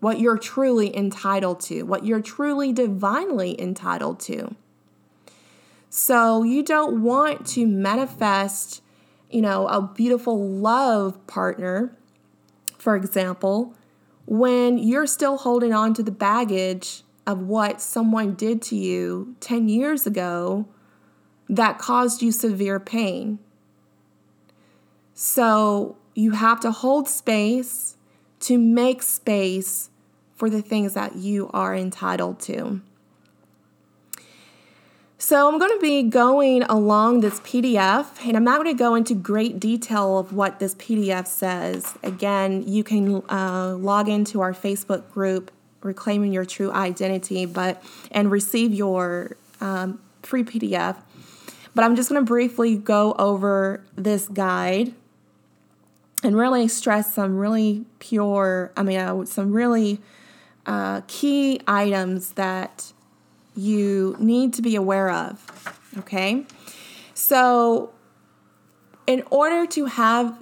what 0.00 0.20
you're 0.20 0.38
truly 0.38 0.96
entitled 0.96 1.60
to, 1.60 1.82
what 1.82 2.04
you're 2.04 2.20
truly 2.20 2.72
divinely 2.72 3.60
entitled 3.60 4.20
to. 4.20 4.54
So 5.90 6.42
you 6.42 6.62
don't 6.62 7.02
want 7.02 7.46
to 7.48 7.66
manifest, 7.66 8.82
you 9.30 9.42
know, 9.42 9.66
a 9.66 9.82
beautiful 9.82 10.48
love 10.48 11.26
partner, 11.26 11.96
for 12.78 12.94
example, 12.94 13.74
when 14.26 14.78
you're 14.78 15.06
still 15.06 15.38
holding 15.38 15.72
on 15.72 15.94
to 15.94 16.02
the 16.02 16.10
baggage 16.10 17.02
of 17.26 17.42
what 17.42 17.80
someone 17.80 18.34
did 18.34 18.62
to 18.62 18.76
you 18.76 19.36
10 19.40 19.68
years 19.68 20.06
ago 20.06 20.66
that 21.48 21.78
caused 21.78 22.22
you 22.22 22.32
severe 22.32 22.78
pain. 22.78 23.38
So 25.14 25.96
you 26.14 26.32
have 26.32 26.60
to 26.60 26.70
hold 26.70 27.08
space 27.08 27.97
to 28.40 28.58
make 28.58 29.02
space 29.02 29.90
for 30.34 30.48
the 30.48 30.62
things 30.62 30.94
that 30.94 31.16
you 31.16 31.50
are 31.52 31.74
entitled 31.74 32.40
to. 32.40 32.80
So, 35.20 35.48
I'm 35.48 35.58
going 35.58 35.72
to 35.76 35.80
be 35.80 36.04
going 36.04 36.62
along 36.62 37.20
this 37.20 37.40
PDF, 37.40 38.24
and 38.24 38.36
I'm 38.36 38.44
not 38.44 38.62
going 38.62 38.74
to 38.74 38.78
go 38.78 38.94
into 38.94 39.16
great 39.16 39.58
detail 39.58 40.16
of 40.16 40.32
what 40.32 40.60
this 40.60 40.76
PDF 40.76 41.26
says. 41.26 41.98
Again, 42.04 42.62
you 42.68 42.84
can 42.84 43.22
uh, 43.28 43.74
log 43.76 44.08
into 44.08 44.40
our 44.40 44.52
Facebook 44.52 45.10
group, 45.10 45.50
Reclaiming 45.82 46.32
Your 46.32 46.44
True 46.44 46.70
Identity, 46.70 47.46
but 47.46 47.82
and 48.12 48.30
receive 48.30 48.72
your 48.72 49.36
um, 49.60 50.00
free 50.22 50.44
PDF. 50.44 50.96
But 51.74 51.84
I'm 51.84 51.96
just 51.96 52.08
going 52.08 52.24
to 52.24 52.26
briefly 52.26 52.76
go 52.76 53.14
over 53.18 53.84
this 53.96 54.28
guide 54.28 54.94
and 56.22 56.36
really 56.36 56.68
stress 56.68 57.14
some 57.14 57.38
really 57.38 57.84
pure, 57.98 58.72
I 58.76 58.82
mean, 58.82 58.98
uh, 58.98 59.24
some 59.24 59.52
really 59.52 60.00
uh, 60.66 61.02
key 61.06 61.60
items 61.66 62.32
that 62.32 62.92
you 63.54 64.16
need 64.18 64.52
to 64.54 64.62
be 64.62 64.76
aware 64.76 65.10
of. 65.10 65.44
Okay, 65.98 66.44
so 67.14 67.92
in 69.06 69.22
order 69.30 69.66
to 69.66 69.86
have 69.86 70.38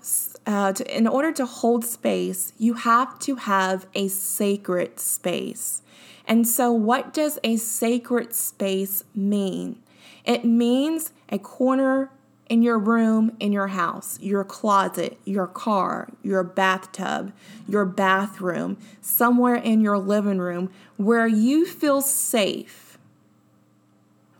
uh, 0.47 0.73
to, 0.73 0.97
in 0.97 1.07
order 1.07 1.33
to 1.33 1.47
hold 1.47 1.85
space, 1.85 2.53
you 2.59 2.75
have 2.75 3.19
to 3.21 3.37
have 3.37 3.87
a 3.95 4.09
sacred 4.09 5.01
space. 5.01 5.83
And 6.27 6.47
so, 6.47 6.73
what 6.73 7.15
does 7.15 7.39
a 7.45 7.57
sacred 7.57 8.35
space 8.35 9.05
mean? 9.15 9.81
It 10.25 10.45
means 10.45 11.13
a 11.29 11.39
corner 11.39 12.11
in 12.49 12.63
your 12.63 12.79
room, 12.79 13.37
in 13.41 13.53
your 13.53 13.69
house, 13.69 14.19
your 14.21 14.45
closet, 14.45 15.19
your 15.25 15.47
car, 15.47 16.09
your 16.23 16.45
bathtub, 16.45 17.33
your 17.69 17.85
bathroom, 17.85 18.77
somewhere 19.01 19.57
in 19.57 19.81
your 19.81 19.99
living 19.99 20.39
room 20.39 20.71
where 20.97 21.27
you 21.27 21.67
feel 21.67 22.01
safe, 22.01 22.99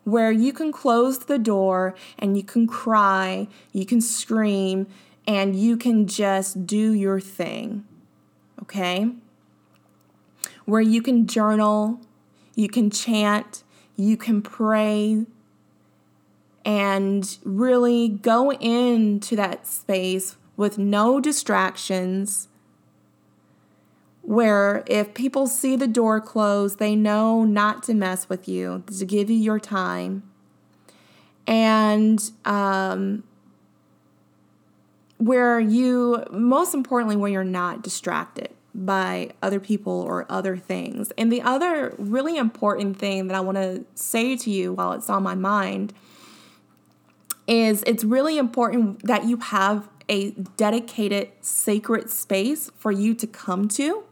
where 0.05 0.31
you 0.31 0.53
can 0.53 0.71
close 0.71 1.19
the 1.19 1.39
door 1.39 1.95
and 2.19 2.37
you 2.37 2.45
can 2.45 2.67
cry, 2.67 3.49
you 3.73 3.85
can 3.85 4.01
scream, 4.01 4.87
and 5.27 5.57
you 5.57 5.77
can 5.77 6.07
just 6.07 6.67
do 6.67 6.93
your 6.93 7.19
thing. 7.19 7.85
Okay? 8.63 9.11
Where 10.65 10.81
you 10.81 11.03
can 11.03 11.27
journal, 11.27 12.01
you 12.55 12.69
can 12.69 12.91
chant, 12.91 13.65
you 13.97 14.17
can 14.17 14.43
pray, 14.43 15.27
and 16.67 17.39
really 17.45 18.09
go 18.09 18.51
into 18.55 19.37
that 19.37 19.69
space 19.69 20.37
with 20.57 20.77
no 20.77 21.21
distractions. 21.21 22.49
Where 24.23 24.83
if 24.89 25.15
people 25.15 25.47
see 25.47 25.77
the 25.77 25.87
door 25.87 26.21
closed, 26.21 26.81
they 26.81 26.97
know 26.97 27.45
not 27.45 27.85
to 27.85 27.95
mess 27.95 28.29
with 28.29 28.49
you, 28.49 28.83
to 28.99 29.05
give 29.05 29.31
you 29.31 29.37
your 29.37 29.61
time. 29.61 30.25
And 31.47 32.21
um, 32.45 33.23
where 35.19 35.61
you, 35.61 36.25
most 36.33 36.75
importantly, 36.75 37.15
where 37.15 37.31
you're 37.31 37.45
not 37.45 37.83
distracted 37.83 38.51
by 38.75 39.31
other 39.41 39.61
people 39.61 40.01
or 40.01 40.27
other 40.29 40.57
things. 40.57 41.13
And 41.17 41.31
the 41.31 41.43
other 41.43 41.95
really 41.97 42.37
important 42.37 42.99
thing 42.99 43.29
that 43.29 43.37
I 43.37 43.41
want 43.41 43.57
to 43.57 43.85
say 43.95 44.37
to 44.37 44.51
you 44.51 44.73
while 44.73 44.93
it's 44.95 45.09
on 45.09 45.23
my 45.23 45.37
mind 45.37 45.95
is 47.47 47.83
it's 47.87 48.05
really 48.05 48.39
important 48.39 49.05
that 49.07 49.25
you 49.25 49.37
have 49.39 49.89
a 50.09 50.31
dedicated 50.57 51.31
sacred 51.41 52.11
space 52.11 52.71
for 52.77 52.93
you 52.93 53.15
to 53.15 53.27
come 53.27 53.69
to. 53.69 54.05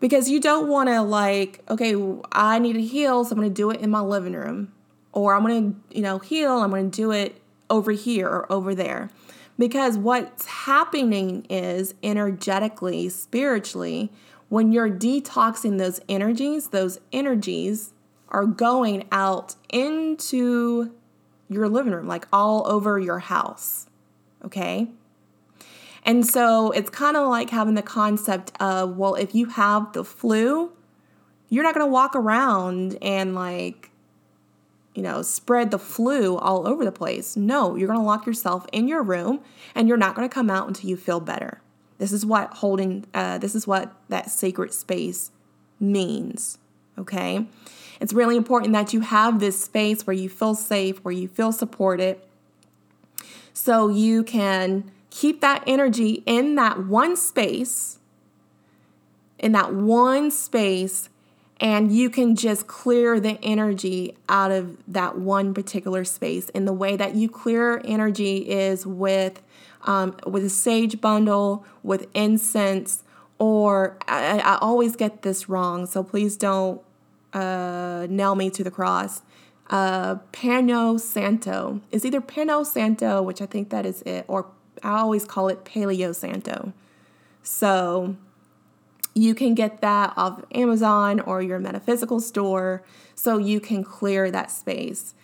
Because 0.00 0.28
you 0.28 0.40
don't 0.40 0.68
want 0.68 0.88
to 0.88 1.00
like 1.00 1.60
okay 1.70 1.94
i 2.32 2.58
need 2.58 2.72
to 2.72 2.82
heal 2.82 3.24
so 3.24 3.32
i'm 3.32 3.38
going 3.38 3.48
to 3.48 3.54
do 3.54 3.70
it 3.70 3.80
in 3.80 3.90
my 3.90 4.00
living 4.00 4.32
room. 4.32 4.72
Or 5.12 5.34
i'm 5.34 5.42
going 5.42 5.72
to 5.72 5.96
you 5.96 6.02
know 6.02 6.18
heal 6.18 6.58
i'm 6.58 6.70
going 6.70 6.90
to 6.90 6.96
do 6.96 7.12
it 7.12 7.40
over 7.70 7.92
here 7.92 8.28
or 8.28 8.50
over 8.52 8.74
there. 8.74 9.10
Because 9.58 9.98
what's 9.98 10.46
happening 10.46 11.46
is 11.48 11.94
energetically, 12.02 13.08
spiritually, 13.08 14.10
when 14.48 14.72
you're 14.72 14.90
detoxing 14.90 15.78
those 15.78 16.00
energies, 16.08 16.68
those 16.68 16.98
energies 17.12 17.92
are 18.28 18.46
going 18.46 19.06
out 19.12 19.54
into 19.70 20.92
your 21.52 21.68
living 21.68 21.92
room, 21.92 22.06
like 22.06 22.26
all 22.32 22.66
over 22.66 22.98
your 22.98 23.20
house. 23.20 23.86
Okay? 24.44 24.88
And 26.04 26.26
so 26.26 26.72
it's 26.72 26.90
kind 26.90 27.16
of 27.16 27.28
like 27.28 27.50
having 27.50 27.74
the 27.74 27.82
concept 27.82 28.52
of, 28.60 28.96
well, 28.96 29.14
if 29.14 29.34
you 29.34 29.46
have 29.46 29.92
the 29.92 30.04
flu, 30.04 30.72
you're 31.48 31.62
not 31.62 31.74
going 31.74 31.86
to 31.86 31.92
walk 31.92 32.16
around 32.16 32.98
and 33.00 33.34
like, 33.34 33.90
you 34.94 35.02
know, 35.02 35.22
spread 35.22 35.70
the 35.70 35.78
flu 35.78 36.36
all 36.36 36.66
over 36.66 36.84
the 36.84 36.92
place. 36.92 37.36
No, 37.36 37.76
you're 37.76 37.86
going 37.86 38.00
to 38.00 38.04
lock 38.04 38.26
yourself 38.26 38.66
in 38.72 38.88
your 38.88 39.02
room 39.02 39.40
and 39.74 39.88
you're 39.88 39.96
not 39.96 40.14
going 40.14 40.28
to 40.28 40.32
come 40.32 40.50
out 40.50 40.66
until 40.66 40.90
you 40.90 40.96
feel 40.96 41.20
better. 41.20 41.60
This 41.98 42.10
is 42.10 42.26
what 42.26 42.54
holding, 42.54 43.04
uh, 43.14 43.38
this 43.38 43.54
is 43.54 43.66
what 43.66 43.94
that 44.08 44.30
sacred 44.30 44.72
space 44.72 45.30
means. 45.78 46.58
Okay. 46.98 47.46
It's 48.02 48.12
really 48.12 48.36
important 48.36 48.72
that 48.72 48.92
you 48.92 49.00
have 49.00 49.38
this 49.38 49.60
space 49.60 50.08
where 50.08 50.12
you 50.14 50.28
feel 50.28 50.56
safe, 50.56 50.98
where 51.04 51.14
you 51.14 51.28
feel 51.28 51.52
supported, 51.52 52.18
so 53.54 53.86
you 53.86 54.24
can 54.24 54.90
keep 55.10 55.40
that 55.40 55.62
energy 55.68 56.24
in 56.26 56.56
that 56.56 56.84
one 56.84 57.16
space, 57.16 58.00
in 59.38 59.52
that 59.52 59.72
one 59.72 60.32
space, 60.32 61.10
and 61.60 61.92
you 61.92 62.10
can 62.10 62.34
just 62.34 62.66
clear 62.66 63.20
the 63.20 63.38
energy 63.40 64.16
out 64.28 64.50
of 64.50 64.76
that 64.88 65.16
one 65.16 65.54
particular 65.54 66.04
space. 66.04 66.48
And 66.56 66.66
the 66.66 66.72
way 66.72 66.96
that 66.96 67.14
you 67.14 67.28
clear 67.28 67.80
energy 67.84 68.50
is 68.50 68.84
with 68.84 69.40
um, 69.82 70.16
with 70.26 70.44
a 70.44 70.50
sage 70.50 71.00
bundle, 71.00 71.64
with 71.84 72.08
incense, 72.14 73.04
or 73.38 73.96
I, 74.08 74.40
I 74.40 74.58
always 74.60 74.96
get 74.96 75.22
this 75.22 75.48
wrong, 75.48 75.86
so 75.86 76.02
please 76.02 76.36
don't 76.36 76.82
uh, 77.32 78.06
nail 78.08 78.34
me 78.34 78.50
to 78.50 78.64
the 78.64 78.70
cross. 78.70 79.22
Uh, 79.70 80.16
Pano 80.32 81.00
Santo 81.00 81.80
is 81.90 82.04
either 82.04 82.20
Pano 82.20 82.64
Santo, 82.64 83.22
which 83.22 83.40
I 83.40 83.46
think 83.46 83.70
that 83.70 83.86
is 83.86 84.02
it, 84.02 84.24
or 84.28 84.46
I 84.82 85.00
always 85.00 85.24
call 85.24 85.48
it 85.48 85.64
Paleo 85.64 86.14
Santo. 86.14 86.72
So 87.42 88.16
you 89.14 89.34
can 89.34 89.54
get 89.54 89.80
that 89.80 90.12
off 90.16 90.42
Amazon 90.54 91.20
or 91.20 91.42
your 91.42 91.58
metaphysical 91.58 92.20
store 92.20 92.82
so 93.14 93.38
you 93.38 93.60
can 93.60 93.84
clear 93.84 94.30
that 94.30 94.50
space. 94.50 95.14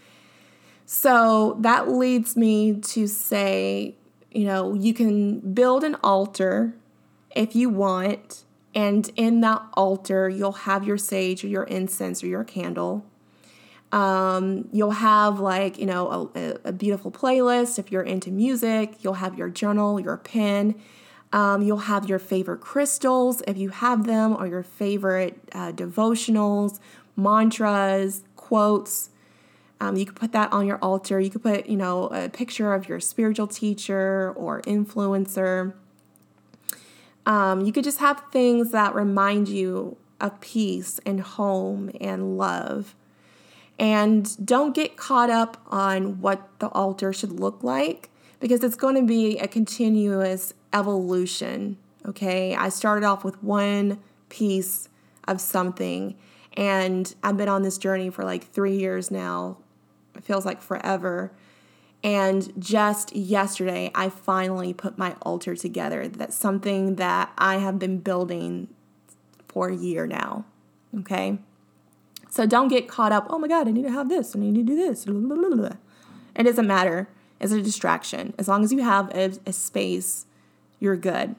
So 0.87 1.57
that 1.61 1.89
leads 1.89 2.37
me 2.37 2.75
to 2.81 3.07
say, 3.07 3.95
you 4.31 4.45
know, 4.45 4.75
you 4.75 4.95
can 4.95 5.41
build 5.53 5.85
an 5.85 5.97
altar 6.03 6.75
if 7.35 7.55
you 7.55 7.69
want, 7.69 8.45
and 8.75 9.11
in 9.17 9.41
that 9.41 9.63
altar, 9.75 10.29
you'll 10.29 10.53
have 10.53 10.85
your 10.85 10.99
sage 10.99 11.45
or 11.45 11.49
your 11.49 11.65
incense 11.65 12.23
or 12.23 12.27
your 12.27 12.45
candle. 12.45 13.05
Um, 13.91 14.69
you'll 14.71 14.91
have 14.91 15.41
like, 15.41 15.79
you 15.79 15.87
know, 15.87 16.31
a, 16.35 16.69
a, 16.69 16.73
beautiful 16.73 17.11
playlist 17.11 17.79
if 17.79 17.91
you're 17.91 18.03
into 18.03 18.31
music. 18.31 19.03
You'll 19.03 19.15
have 19.15 19.39
your 19.39 19.49
journal, 19.49 19.99
your 19.99 20.19
pen. 20.19 20.75
Um, 21.33 21.63
you'll 21.63 21.79
have 21.79 22.07
your 22.07 22.19
favorite 22.19 22.61
crystals 22.61 23.43
if 23.47 23.57
you 23.57 23.71
have 23.71 24.07
them, 24.07 24.37
or 24.37 24.47
your 24.47 24.63
favorite 24.63 25.39
uh, 25.53 25.73
devotionals, 25.73 26.79
mantras, 27.17 28.25
quotes. 28.37 29.09
Um, 29.81 29.97
you 29.97 30.05
could 30.05 30.17
put 30.17 30.33
that 30.33 30.53
on 30.53 30.67
your 30.67 30.79
altar. 30.79 31.19
You 31.19 31.31
could 31.31 31.43
put, 31.43 31.67
you 31.67 31.77
know, 31.77 32.09
a 32.09 32.29
picture 32.29 32.75
of 32.75 32.89
your 32.89 33.01
spiritual 33.01 33.47
teacher 33.47 34.33
or 34.37 34.61
influencer. 34.63 35.73
Um, 37.29 37.61
you 37.61 37.73
could 37.73 37.85
just 37.85 37.99
have 37.99 38.25
things 38.33 38.71
that 38.71 38.95
remind 38.95 39.49
you 39.49 39.99
of 40.19 40.41
peace 40.41 40.99
and 41.05 41.21
home 41.21 41.91
and 42.01 42.39
love. 42.39 42.95
And 43.79 44.45
don't 44.45 44.75
get 44.75 44.97
caught 44.97 45.31
up 45.31 45.63
on 45.69 46.21
what 46.23 46.49
the 46.59 46.69
altar 46.69 47.13
should 47.13 47.39
look 47.39 47.63
like 47.63 48.11
because 48.41 48.65
it's 48.65 48.75
going 48.77 48.97
to 48.97 49.03
be 49.03 49.39
a 49.39 49.47
continuous 49.47 50.55
evolution. 50.73 51.77
Okay, 52.07 52.57
I 52.57 52.71
started 52.71 53.05
off 53.05 53.25
with 53.25 53.43
one 53.43 54.01
piece 54.31 54.89
of 55.27 55.41
something, 55.41 56.17
and 56.57 57.15
I've 57.23 57.37
been 57.37 57.49
on 57.49 57.63
this 57.63 57.77
journey 57.77 58.09
for 58.09 58.25
like 58.25 58.51
three 58.51 58.79
years 58.79 59.11
now. 59.11 59.59
It 60.17 60.25
feels 60.25 60.47
like 60.47 60.63
forever. 60.63 61.31
And 62.03 62.53
just 62.59 63.15
yesterday, 63.15 63.91
I 63.95 64.09
finally 64.09 64.73
put 64.73 64.99
my 64.99 65.17
altar 65.23 65.57
together. 65.57 66.07
That's 66.07 66.37
something 66.37 66.97
that 66.97 67.33
I 67.37 67.57
have 67.57 67.79
been 67.79 67.99
building 67.99 68.69
for 69.49 69.69
a 69.69 69.75
year 69.75 70.07
now. 70.07 70.45
Okay. 71.01 71.39
So 72.31 72.47
don't 72.47 72.69
get 72.69 72.89
caught 72.89 73.11
up, 73.11 73.27
oh 73.31 73.39
my 73.39 73.49
God, 73.49 73.67
I 73.67 73.71
need 73.73 73.83
to 73.83 73.91
have 73.91 74.09
this, 74.09 74.37
I 74.37 74.39
need 74.39 74.55
to 74.55 74.63
do 74.63 74.77
this. 74.77 75.07
It 75.07 76.43
doesn't 76.45 76.67
matter. 76.67 77.09
It's 77.41 77.53
a 77.53 77.63
distraction. 77.63 78.35
As 78.39 78.49
long 78.49 78.63
as 78.65 78.73
you 78.73 78.83
have 78.83 79.11
a, 79.15 79.33
a 79.47 79.53
space, 79.53 80.27
you're 80.79 80.97
good. 80.97 81.35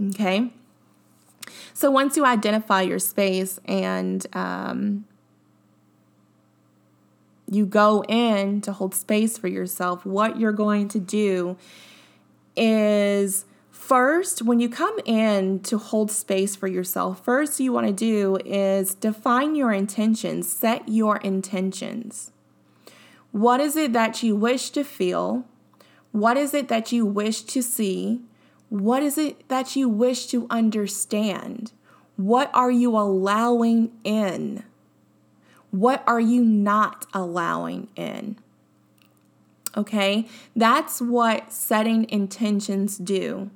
Okay? 0.00 0.50
So 1.74 1.90
once 1.90 2.16
you 2.16 2.24
identify 2.24 2.82
your 2.82 2.98
space 2.98 3.58
and 3.64 4.26
um, 4.34 5.04
you 7.52 7.66
go 7.66 8.02
in 8.08 8.60
to 8.62 8.72
hold 8.72 8.94
space 8.94 9.38
for 9.38 9.48
yourself, 9.48 10.04
what 10.06 10.38
you're 10.38 10.52
going 10.52 10.88
to 10.88 10.98
do 10.98 11.56
is 12.56 13.44
First, 13.82 14.42
when 14.42 14.60
you 14.60 14.68
come 14.68 14.96
in 15.04 15.58
to 15.64 15.76
hold 15.76 16.10
space 16.12 16.54
for 16.54 16.68
yourself, 16.68 17.24
first 17.24 17.58
you 17.58 17.72
want 17.72 17.88
to 17.88 17.92
do 17.92 18.38
is 18.44 18.94
define 18.94 19.56
your 19.56 19.72
intentions, 19.72 20.50
set 20.50 20.88
your 20.88 21.16
intentions. 21.16 22.30
What 23.32 23.60
is 23.60 23.76
it 23.76 23.92
that 23.92 24.22
you 24.22 24.36
wish 24.36 24.70
to 24.70 24.84
feel? 24.84 25.46
What 26.12 26.36
is 26.36 26.54
it 26.54 26.68
that 26.68 26.92
you 26.92 27.04
wish 27.04 27.42
to 27.42 27.60
see? 27.60 28.20
What 28.68 29.02
is 29.02 29.18
it 29.18 29.48
that 29.48 29.74
you 29.74 29.88
wish 29.88 30.26
to 30.26 30.46
understand? 30.48 31.72
What 32.16 32.50
are 32.54 32.70
you 32.70 32.96
allowing 32.96 33.90
in? 34.04 34.62
What 35.72 36.04
are 36.06 36.20
you 36.20 36.44
not 36.44 37.06
allowing 37.12 37.88
in? 37.96 38.38
Okay, 39.76 40.28
that's 40.54 41.02
what 41.02 41.52
setting 41.52 42.08
intentions 42.08 42.96
do 42.96 43.50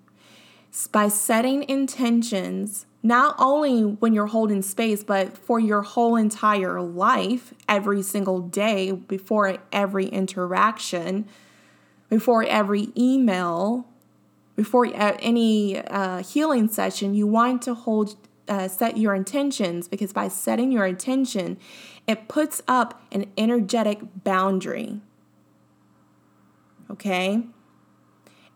by 0.92 1.08
setting 1.08 1.66
intentions, 1.68 2.84
not 3.02 3.34
only 3.38 3.80
when 3.82 4.12
you're 4.12 4.26
holding 4.26 4.60
space, 4.60 5.02
but 5.02 5.38
for 5.38 5.58
your 5.58 5.80
whole 5.80 6.16
entire 6.16 6.82
life, 6.82 7.54
every 7.66 8.02
single 8.02 8.40
day, 8.40 8.92
before 8.92 9.56
every 9.72 10.06
interaction, 10.06 11.26
before 12.10 12.42
every 12.44 12.88
email, 12.96 13.86
before 14.54 14.86
any 14.94 15.78
uh, 15.78 16.22
healing 16.22 16.68
session, 16.68 17.14
you 17.14 17.26
want 17.26 17.62
to 17.62 17.72
hold, 17.74 18.16
uh, 18.48 18.68
set 18.68 18.98
your 18.98 19.14
intentions 19.14 19.88
because 19.88 20.12
by 20.12 20.28
setting 20.28 20.70
your 20.70 20.86
intention, 20.86 21.56
it 22.06 22.28
puts 22.28 22.62
up 22.68 23.02
an 23.10 23.26
energetic 23.36 24.00
boundary. 24.24 25.00
Okay? 26.90 27.42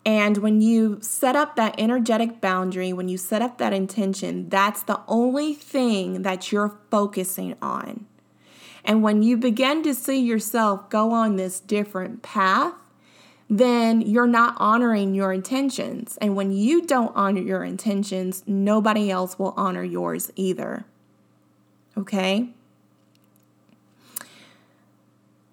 And 0.05 0.39
when 0.39 0.61
you 0.61 0.99
set 1.03 1.37
up 1.37 1.57
that 1.57 1.75
energetic 1.79 2.41
boundary, 2.41 2.93
when 2.93 3.09
you 3.09 3.19
set 3.19 3.43
up 3.43 3.59
that 3.59 3.73
intention, 3.73 4.49
that's 4.49 4.83
the 4.83 5.01
only 5.07 5.53
thing 5.53 6.23
that 6.23 6.51
you're 6.51 6.79
focusing 6.91 7.57
on. 7.61 8.07
And 8.85 9.03
when 9.03 9.23
you 9.23 9.37
begin 9.37 9.83
to 9.83 9.95
see 9.95 10.19
yourself 10.19 10.89
go 10.89 11.13
on 11.13 11.37
this 11.37 11.61
different 11.61 12.23
path, 12.23 12.73
then 13.51 14.01
you're 14.01 14.27
not 14.27 14.55
honoring 14.59 15.15
your 15.15 15.33
intentions. 15.33 16.17
And 16.21 16.35
when 16.35 16.53
you 16.53 16.87
don't 16.87 17.13
honor 17.15 17.43
your 17.43 17.65
intentions, 17.65 18.43
nobody 18.47 19.11
else 19.11 19.39
will 19.39 19.53
honor 19.57 19.83
yours 19.83 20.31
either. 20.37 20.87
Okay? 21.97 22.55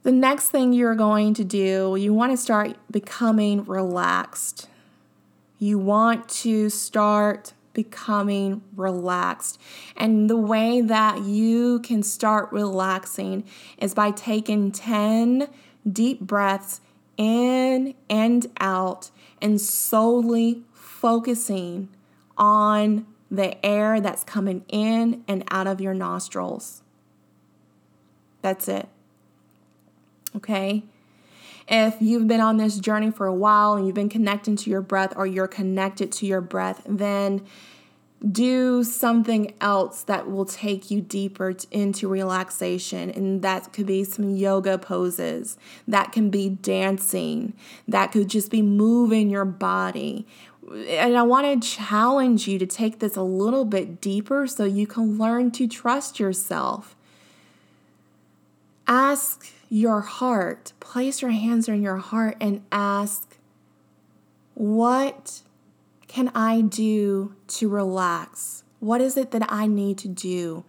The 0.08 0.13
next 0.13 0.52
thing 0.52 0.72
you're 0.72 0.96
going 0.96 1.34
to 1.34 1.43
do, 1.43 1.98
you 2.00 2.13
want 2.13 2.32
to 2.32 2.38
start 2.38 2.78
becoming 2.89 3.65
relaxed. 3.65 4.70
You 5.60 5.80
want 5.80 6.30
to 6.30 6.70
start 6.70 7.52
becoming 7.74 8.62
relaxed. 8.78 9.60
And 9.98 10.30
the 10.30 10.38
way 10.38 10.80
that 10.80 11.24
you 11.24 11.82
can 11.82 12.04
start 12.04 12.50
relaxing 12.54 13.43
is 13.80 13.93
by 13.93 14.12
taking 14.12 14.72
10 14.72 15.50
deep 15.91 16.22
breaths 16.22 16.80
in 17.17 17.93
and 18.10 18.48
out 18.62 19.12
and 19.41 19.60
solely 19.60 20.63
focusing 20.72 21.89
on 22.38 23.06
the 23.30 23.65
air 23.65 24.00
that's 24.00 24.24
coming 24.24 24.63
in 24.70 25.26
and 25.28 25.43
out 25.52 25.67
of 25.67 25.82
your 25.82 25.93
nostrils. 25.93 26.82
That's 28.41 28.70
it 28.70 28.88
okay? 30.36 30.84
If 31.68 31.98
you've 32.00 32.28
been 32.28 32.40
on 32.40 32.58
this 32.58 32.80
journey 32.80 33.12
for 33.12 33.28
a 33.28 33.34
while 33.34 33.74
and 33.74 33.86
you've 33.86 33.96
been 33.96 34.10
connecting 34.10 34.56
to 34.58 34.70
your 34.70 34.82
breath 34.82 35.13
or 35.16 35.28
you're 35.28 35.48
connected 35.48 36.12
to 36.13 36.26
your 36.26 36.42
breath, 36.42 36.82
then 36.88 37.46
do 38.32 38.84
something 38.84 39.54
else 39.62 40.02
that 40.04 40.30
will 40.30 40.46
take 40.46 40.90
you 40.90 41.02
deeper 41.02 41.54
into 41.70 42.08
relaxation. 42.08 43.12
And 43.12 43.42
that 43.42 43.74
could 43.74 43.86
be 43.86 44.04
some 44.04 44.36
yoga 44.36 44.78
poses, 44.78 45.58
that 45.88 46.12
can 46.12 46.30
be 46.30 46.50
dancing, 46.50 47.54
that 47.88 48.12
could 48.12 48.30
just 48.30 48.50
be 48.50 48.62
moving 48.62 49.30
your 49.30 49.46
body. 49.46 50.26
And 50.72 51.18
I 51.18 51.24
want 51.24 51.62
to 51.62 51.70
challenge 51.70 52.48
you 52.48 52.58
to 52.60 52.66
take 52.66 53.00
this 53.00 53.16
a 53.16 53.22
little 53.22 53.66
bit 53.66 54.02
deeper 54.02 54.48
so 54.48 54.63
you 54.63 54.88
can 54.88 55.18
learn 55.18 55.52
to 55.52 55.68
trust 55.68 56.20
yourself. 56.20 56.96
Ask 58.88 59.52
your 59.70 60.02
heart, 60.02 60.74
place 60.80 61.22
your 61.22 61.32
hands 61.32 61.68
on 61.68 61.82
your 61.82 61.98
heart 61.98 62.38
and 62.40 62.64
ask, 62.72 63.38
What 64.54 65.42
can 66.08 66.32
I 66.34 66.62
do 66.62 67.36
to 67.48 67.70
relax? 67.70 68.64
What 68.80 69.02
is 69.02 69.18
it 69.18 69.32
that 69.32 69.52
I 69.52 69.68
need 69.68 69.98
to 70.00 70.08
do 70.08 70.64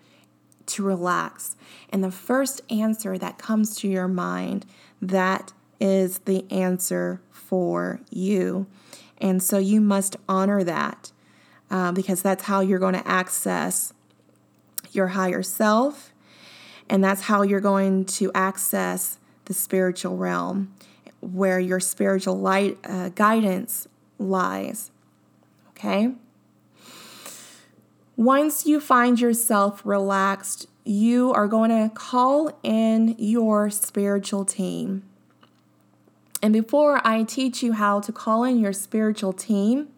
to 0.67 0.83
relax? 0.83 1.57
And 1.91 2.03
the 2.03 2.11
first 2.11 2.61
answer 2.71 3.19
that 3.19 3.39
comes 3.39 3.77
to 3.77 3.89
your 3.89 4.09
mind, 4.09 4.67
that 5.01 5.53
is 5.81 6.19
the 6.21 6.45
answer 6.51 7.21
for 7.31 8.01
you. 8.11 8.67
And 9.19 9.43
so 9.43 9.59
you 9.59 9.81
must 9.81 10.17
honor 10.29 10.65
that 10.65 11.13
uh, 11.71 11.93
because 11.93 12.23
that's 12.23 12.45
how 12.45 12.61
you're 12.61 12.79
going 12.79 12.95
to 12.95 13.07
access 13.07 13.93
your 14.93 15.09
higher 15.09 15.43
self. 15.43 16.13
And 16.90 17.05
that's 17.05 17.22
how 17.22 17.42
you're 17.42 17.61
going 17.61 18.05
to 18.07 18.33
access 18.35 19.18
the 19.44 19.55
spiritual 19.55 20.16
realm 20.16 20.74
where 21.20 21.59
your 21.59 21.81
spiritual 21.81 22.38
light 22.38 22.79
uh, 22.85 23.11
guidance 23.11 23.88
lies. 24.18 24.90
Okay? 25.70 26.12
Once 28.16 28.66
you 28.66 28.81
find 28.81 29.20
yourself 29.20 29.81
relaxed, 29.85 30.66
you 30.85 31.33
are 31.33 31.46
going 31.46 31.70
to 31.70 31.94
call 31.94 32.59
in 32.62 33.14
your 33.18 33.70
spiritual 33.70 34.44
team. 34.44 35.03
And 36.42 36.53
before 36.53 37.01
I 37.07 37.24
teach 37.24 37.62
you 37.62 37.72
how 37.72 38.01
to 38.01 38.12
call 38.12 38.44
in 38.44 38.59
your 38.59 38.72
spiritual 38.72 39.33
team, 39.33 39.88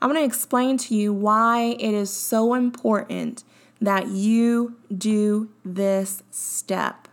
I'm 0.00 0.10
going 0.10 0.20
to 0.20 0.26
explain 0.26 0.78
to 0.78 0.94
you 0.94 1.12
why 1.12 1.76
it 1.78 1.94
is 1.94 2.10
so 2.10 2.54
important 2.54 3.44
that 3.80 4.08
you 4.08 4.76
do 4.96 5.50
this 5.64 6.22
step. 6.30 7.08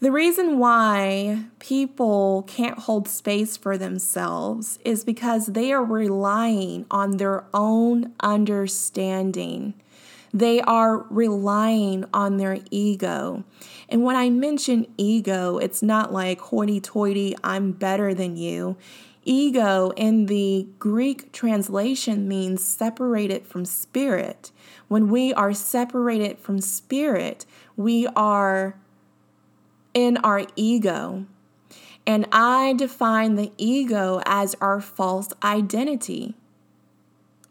The 0.00 0.12
reason 0.12 0.58
why 0.58 1.44
people 1.60 2.42
can't 2.46 2.80
hold 2.80 3.08
space 3.08 3.56
for 3.56 3.78
themselves 3.78 4.78
is 4.84 5.02
because 5.02 5.46
they 5.46 5.72
are 5.72 5.82
relying 5.82 6.84
on 6.90 7.16
their 7.16 7.44
own 7.54 8.12
understanding. 8.20 9.72
They 10.34 10.60
are 10.60 11.06
relying 11.08 12.04
on 12.12 12.36
their 12.36 12.58
ego. 12.70 13.44
And 13.88 14.02
when 14.02 14.16
I 14.16 14.28
mention 14.28 14.88
ego, 14.98 15.56
it's 15.56 15.82
not 15.82 16.12
like 16.12 16.38
hoity 16.38 16.80
toity, 16.80 17.34
I'm 17.42 17.72
better 17.72 18.12
than 18.12 18.36
you. 18.36 18.76
Ego 19.24 19.90
in 19.96 20.26
the 20.26 20.68
Greek 20.78 21.32
translation 21.32 22.28
means 22.28 22.62
separated 22.62 23.46
from 23.46 23.64
spirit. 23.64 24.52
When 24.88 25.08
we 25.08 25.32
are 25.32 25.52
separated 25.52 26.38
from 26.38 26.60
spirit, 26.60 27.46
we 27.76 28.06
are 28.08 28.76
in 29.94 30.18
our 30.18 30.44
ego. 30.56 31.26
And 32.06 32.26
I 32.32 32.74
define 32.74 33.36
the 33.36 33.50
ego 33.56 34.20
as 34.26 34.54
our 34.60 34.80
false 34.80 35.32
identity. 35.42 36.34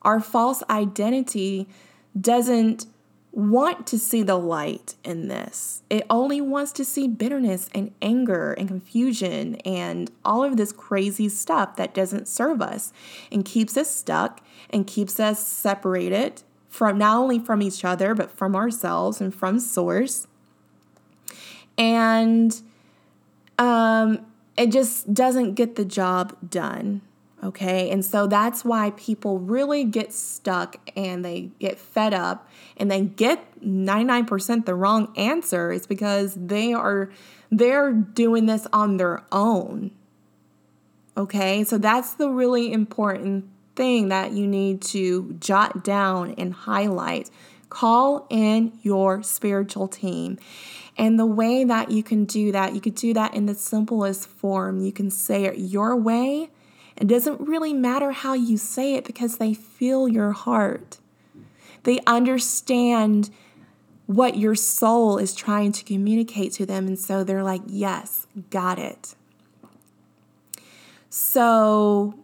Our 0.04 0.20
false 0.20 0.62
identity 0.70 1.68
doesn't 2.20 2.86
want 3.34 3.88
to 3.88 3.98
see 3.98 4.22
the 4.22 4.38
light 4.38 4.94
in 5.04 5.28
this. 5.28 5.82
It 5.90 6.06
only 6.08 6.40
wants 6.40 6.72
to 6.74 6.86
see 6.86 7.08
bitterness 7.08 7.68
and 7.74 7.92
anger 8.00 8.54
and 8.54 8.68
confusion 8.68 9.56
and 9.66 10.12
all 10.24 10.44
of 10.44 10.56
this 10.56 10.72
crazy 10.72 11.28
stuff 11.30 11.76
that 11.78 11.96
doesn't 11.96 12.28
serve 12.28 12.62
us 12.62 12.94
and 13.32 13.44
keeps 13.44 13.76
us 13.76 13.94
stuck 13.94 14.40
and 14.70 14.86
keeps 14.86 15.20
us 15.20 15.46
separated 15.46 16.44
from 16.70 17.00
not 17.00 17.18
only 17.18 17.40
from 17.40 17.64
each 17.64 17.84
other 17.84 18.14
but 18.14 18.30
from 18.30 18.56
ourselves 18.56 19.20
and 19.20 19.34
from 19.34 19.60
source 19.60 20.28
and 21.76 22.62
um, 23.58 24.26
it 24.58 24.72
just 24.72 25.14
doesn't 25.14 25.56
get 25.56 25.76
the 25.76 25.86
job 25.86 26.36
done. 26.48 27.02
Okay, 27.44 27.90
and 27.90 28.06
so 28.06 28.26
that's 28.26 28.64
why 28.64 28.92
people 28.92 29.38
really 29.38 29.84
get 29.84 30.14
stuck 30.14 30.78
and 30.96 31.26
they 31.26 31.52
get 31.60 31.78
fed 31.78 32.14
up 32.14 32.48
and 32.78 32.90
they 32.90 33.02
get 33.02 33.60
99% 33.60 34.66
the 34.66 34.74
wrong 34.74 35.12
answer 35.18 35.70
is 35.70 35.86
because 35.86 36.36
they 36.36 36.74
are 36.74 37.12
they're 37.52 37.92
doing 37.92 38.46
this 38.46 38.66
on 38.72 38.96
their 38.96 39.24
own. 39.32 39.92
Okay, 41.18 41.66
so 41.66 41.78
that's 41.78 42.14
the 42.14 42.30
really 42.30 42.72
important 42.72 43.46
thing 43.76 44.08
that 44.08 44.32
you 44.32 44.48
need 44.48 44.82
to 44.82 45.36
jot 45.40 45.84
down 45.84 46.34
and 46.38 46.54
highlight. 46.54 47.30
Call 47.70 48.26
in 48.30 48.78
your 48.82 49.22
spiritual 49.22 49.88
team. 49.88 50.40
And 50.98 51.20
the 51.20 51.26
way 51.26 51.64
that 51.64 51.92
you 51.92 52.04
can 52.04 52.26
do 52.26 52.52
that, 52.52 52.74
you 52.74 52.82
could 52.82 52.96
do 52.96 53.14
that 53.14 53.34
in 53.34 53.48
the 53.48 53.56
simplest 53.56 54.28
form. 54.28 54.80
You 54.80 54.92
can 54.92 55.10
say 55.10 55.46
it 55.46 55.58
your 55.58 55.96
way. 55.96 56.50
It 57.04 57.10
doesn't 57.10 57.42
really 57.42 57.74
matter 57.74 58.14
how 58.14 58.32
you 58.32 58.56
say 58.56 58.94
it 58.94 59.04
because 59.04 59.36
they 59.36 59.54
feel 59.54 60.08
your 60.08 60.32
heart. 60.32 61.00
They 61.84 62.00
understand 62.08 63.30
what 64.06 64.38
your 64.38 64.56
soul 64.56 65.18
is 65.18 65.36
trying 65.36 65.74
to 65.74 65.84
communicate 65.84 66.54
to 66.54 66.66
them. 66.66 66.88
And 66.88 66.98
so 66.98 67.26
they're 67.26 67.44
like, 67.44 67.62
yes, 67.68 68.26
got 68.50 68.80
it. 68.80 69.16
So 71.10 72.24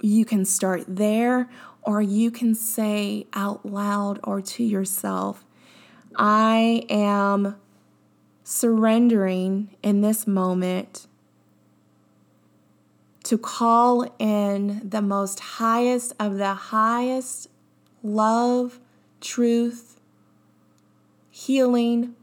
you 0.00 0.24
can 0.24 0.46
start 0.46 0.84
there, 0.88 1.50
or 1.82 2.00
you 2.00 2.30
can 2.30 2.54
say 2.54 3.26
out 3.34 3.66
loud 3.66 4.20
or 4.24 4.40
to 4.40 4.64
yourself, 4.64 5.44
I 6.16 6.86
am 6.88 7.56
surrendering 8.42 9.76
in 9.82 10.00
this 10.00 10.26
moment 10.26 11.08
to 13.24 13.38
call 13.38 14.02
in 14.18 14.88
the 14.88 15.02
most 15.02 15.40
highest 15.40 16.12
of 16.20 16.36
the 16.36 16.54
highest 16.54 17.48
love, 18.02 18.78
truth, 19.20 19.98
healing, 21.30 22.14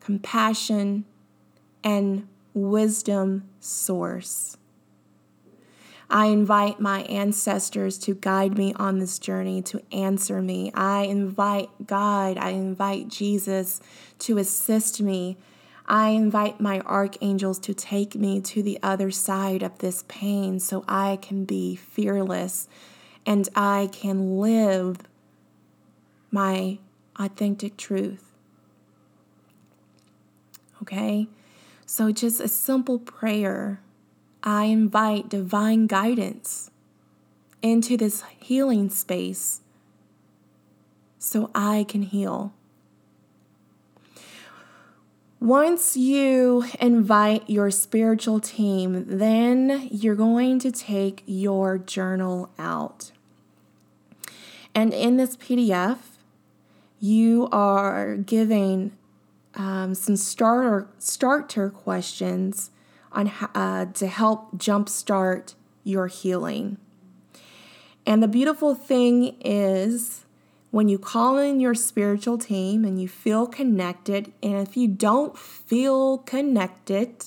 compassion, 0.00 1.04
and 1.82 2.28
wisdom 2.54 3.48
source. 3.58 4.56
I 6.10 6.26
invite 6.26 6.80
my 6.80 7.02
ancestors 7.02 7.98
to 7.98 8.14
guide 8.14 8.56
me 8.56 8.72
on 8.74 8.98
this 8.98 9.18
journey, 9.18 9.60
to 9.62 9.82
answer 9.92 10.40
me. 10.40 10.72
I 10.72 11.02
invite 11.02 11.68
God, 11.86 12.38
I 12.38 12.50
invite 12.50 13.08
Jesus 13.08 13.80
to 14.20 14.38
assist 14.38 15.02
me. 15.02 15.36
I 15.88 16.10
invite 16.10 16.60
my 16.60 16.80
archangels 16.80 17.58
to 17.60 17.72
take 17.72 18.14
me 18.14 18.42
to 18.42 18.62
the 18.62 18.78
other 18.82 19.10
side 19.10 19.62
of 19.62 19.78
this 19.78 20.04
pain 20.06 20.60
so 20.60 20.84
I 20.86 21.18
can 21.22 21.46
be 21.46 21.76
fearless 21.76 22.68
and 23.24 23.48
I 23.56 23.88
can 23.90 24.38
live 24.38 24.98
my 26.30 26.78
authentic 27.16 27.78
truth. 27.78 28.32
Okay? 30.82 31.26
So, 31.86 32.12
just 32.12 32.40
a 32.40 32.48
simple 32.48 32.98
prayer 32.98 33.80
I 34.42 34.64
invite 34.64 35.30
divine 35.30 35.86
guidance 35.86 36.70
into 37.62 37.96
this 37.96 38.22
healing 38.38 38.90
space 38.90 39.62
so 41.18 41.50
I 41.54 41.86
can 41.88 42.02
heal. 42.02 42.52
Once 45.40 45.96
you 45.96 46.64
invite 46.80 47.48
your 47.48 47.70
spiritual 47.70 48.40
team, 48.40 49.04
then 49.06 49.88
you're 49.92 50.16
going 50.16 50.58
to 50.58 50.72
take 50.72 51.22
your 51.26 51.78
journal 51.78 52.50
out. 52.58 53.12
And 54.74 54.92
in 54.92 55.16
this 55.16 55.36
PDF, 55.36 55.98
you 56.98 57.48
are 57.52 58.16
giving 58.16 58.92
um, 59.54 59.94
some 59.94 60.16
starter 60.16 60.88
starter 60.98 61.70
questions 61.70 62.72
on 63.12 63.28
uh, 63.54 63.86
to 63.92 64.06
help 64.08 64.56
jumpstart 64.56 65.54
your 65.84 66.08
healing. 66.08 66.78
And 68.04 68.22
the 68.22 68.28
beautiful 68.28 68.74
thing 68.74 69.36
is 69.40 70.24
when 70.70 70.88
you 70.88 70.98
call 70.98 71.38
in 71.38 71.60
your 71.60 71.74
spiritual 71.74 72.36
team 72.36 72.84
and 72.84 73.00
you 73.00 73.08
feel 73.08 73.46
connected, 73.46 74.32
and 74.42 74.54
if 74.54 74.76
you 74.76 74.86
don't 74.86 75.38
feel 75.38 76.18
connected, 76.18 77.24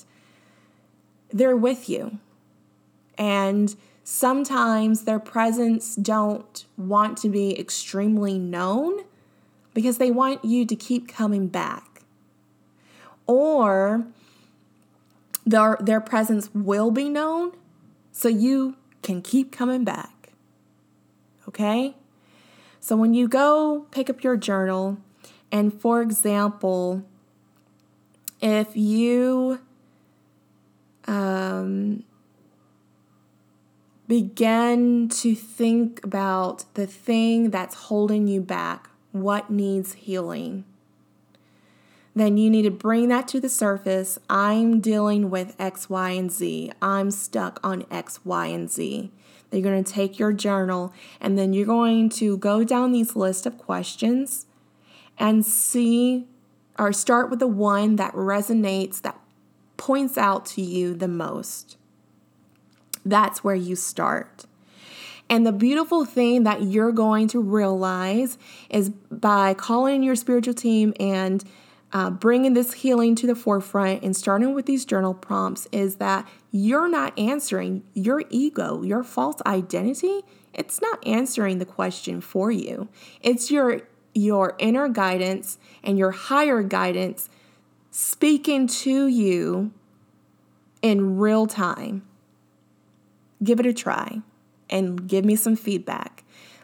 they're 1.32 1.56
with 1.56 1.90
you. 1.90 2.20
And 3.18 3.76
sometimes 4.04 5.04
their 5.04 5.20
presence 5.20 5.96
don't 5.96 6.66
want 6.78 7.18
to 7.20 7.30
be 7.30 7.60
extremely 7.60 8.38
known 8.38 9.04
because 9.74 9.98
they 9.98 10.12
want 10.12 10.44
you 10.46 10.66
to 10.66 10.76
keep 10.76 11.08
coming 11.08 11.48
back. 11.48 12.04
Or 13.26 14.06
their, 15.46 15.78
their 15.80 16.02
presence 16.02 16.50
will 16.54 16.92
be 16.92 17.10
known 17.10 17.54
so 18.12 18.28
you 18.28 18.76
can 19.02 19.22
keep 19.22 19.52
coming 19.52 19.84
back. 19.84 20.34
Okay? 21.48 21.96
So 22.82 22.98
when 22.98 23.14
you 23.14 23.28
go 23.28 23.86
pick 23.92 24.10
up 24.10 24.24
your 24.24 24.36
journal, 24.36 24.98
and 25.52 25.72
for 25.72 26.02
example, 26.02 27.06
if 28.42 28.76
you 28.76 29.60
um, 31.06 32.04
begin 34.08 35.10
to 35.10 35.36
think 35.36 36.04
about 36.04 36.66
the 36.74 36.88
thing 36.88 37.52
that's 37.52 37.76
holding 37.76 38.28
you 38.28 38.42
back, 38.42 38.90
what 39.12 39.52
needs 39.52 39.94
healing, 39.94 40.66
then 42.16 42.38
you 42.38 42.50
need 42.50 42.64
to 42.64 42.72
bring 42.72 43.10
that 43.10 43.28
to 43.28 43.40
the 43.40 43.48
surface. 43.48 44.18
I'm 44.28 44.80
dealing 44.82 45.30
with 45.30 45.56
X, 45.60 45.88
Y, 45.88 46.10
and 46.10 46.32
Z. 46.32 46.72
I'm 46.82 47.12
stuck 47.12 47.60
on 47.64 47.86
X, 47.92 48.26
Y, 48.26 48.48
and 48.48 48.72
Z. 48.72 49.12
You're 49.52 49.62
going 49.62 49.84
to 49.84 49.92
take 49.92 50.18
your 50.18 50.34
journal 50.34 50.94
and 51.20 51.38
then 51.38 51.54
you're 51.54 51.66
going 51.66 52.10
to 52.10 52.38
go 52.38 52.64
down 52.64 52.92
these 52.92 53.16
list 53.16 53.46
of 53.46 53.58
questions 53.58 54.46
and 55.18 55.46
see 55.46 56.28
or 56.80 56.94
start 56.94 57.30
with 57.30 57.40
the 57.40 57.48
one 57.48 57.98
that 57.98 58.14
resonates, 58.14 59.02
that 59.02 59.20
points 59.78 60.18
out 60.18 60.46
to 60.46 60.62
you 60.62 60.94
the 60.94 61.08
most. 61.08 61.78
That's 63.06 63.44
where 63.44 63.56
you 63.56 63.76
start. 63.76 64.46
And 65.30 65.46
the 65.46 65.52
beautiful 65.52 66.06
thing 66.06 66.44
that 66.44 66.62
you're 66.64 66.92
going 66.92 67.28
to 67.30 67.40
realize 67.40 68.38
is 68.70 68.90
by 68.90 69.54
calling 69.54 70.04
your 70.04 70.16
spiritual 70.16 70.54
team 70.54 70.94
and 71.00 71.44
uh, 71.94 72.10
bringing 72.10 72.54
this 72.54 72.74
healing 72.74 73.16
to 73.16 73.28
the 73.28 73.36
forefront 73.36 74.04
and 74.04 74.16
starting 74.16 74.54
with 74.54 74.66
these 74.66 74.86
journal 74.86 75.14
prompts 75.14 75.68
is 75.72 75.98
that 75.98 76.28
you're 76.52 76.88
not 76.88 77.18
answering 77.20 77.84
your 77.94 78.24
ego, 78.30 78.82
your 78.84 79.04
false 79.04 79.42
identity. 79.46 80.22
It's 80.54 80.82
not 80.82 81.06
answering 81.06 81.60
the 81.60 81.66
question 81.66 82.22
for 82.22 82.52
you. 82.52 82.88
It's 83.22 83.52
your 83.52 83.82
your 84.14 84.56
inner 84.60 84.90
guidance 84.90 85.58
and 85.84 85.98
your 85.98 86.12
higher 86.12 86.62
guidance 86.62 87.30
speaking 87.92 88.68
to 88.68 89.08
you 89.08 89.72
in 90.82 91.18
real 91.18 91.48
time. 91.48 92.04
Give 93.44 93.60
it 93.60 93.66
a 93.66 93.74
try 93.74 94.22
and 94.70 95.08
give 95.08 95.24
me 95.24 95.36
some 95.36 95.56
feedback. 95.56 96.24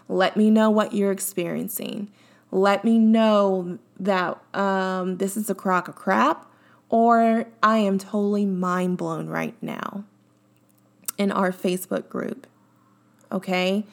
Let 0.09 0.37
me 0.37 0.49
know 0.49 0.69
what 0.69 0.93
you're 0.93 1.11
experiencing. 1.11 2.11
Let 2.51 2.85
me 2.85 2.97
know 2.97 3.79
that 3.99 4.41
um, 4.53 5.17
this 5.17 5.35
is 5.35 5.49
a 5.49 5.55
crock 5.55 5.87
of 5.87 5.95
crap 5.95 6.47
or 6.89 7.45
I 7.61 7.77
am 7.79 7.97
totally 7.97 8.45
mind 8.45 8.97
blown 8.97 9.27
right 9.27 9.55
now 9.61 10.05
in 11.17 11.31
our 11.31 11.51
Facebook 11.51 12.09
group. 12.09 12.47
Okay? 13.31 13.85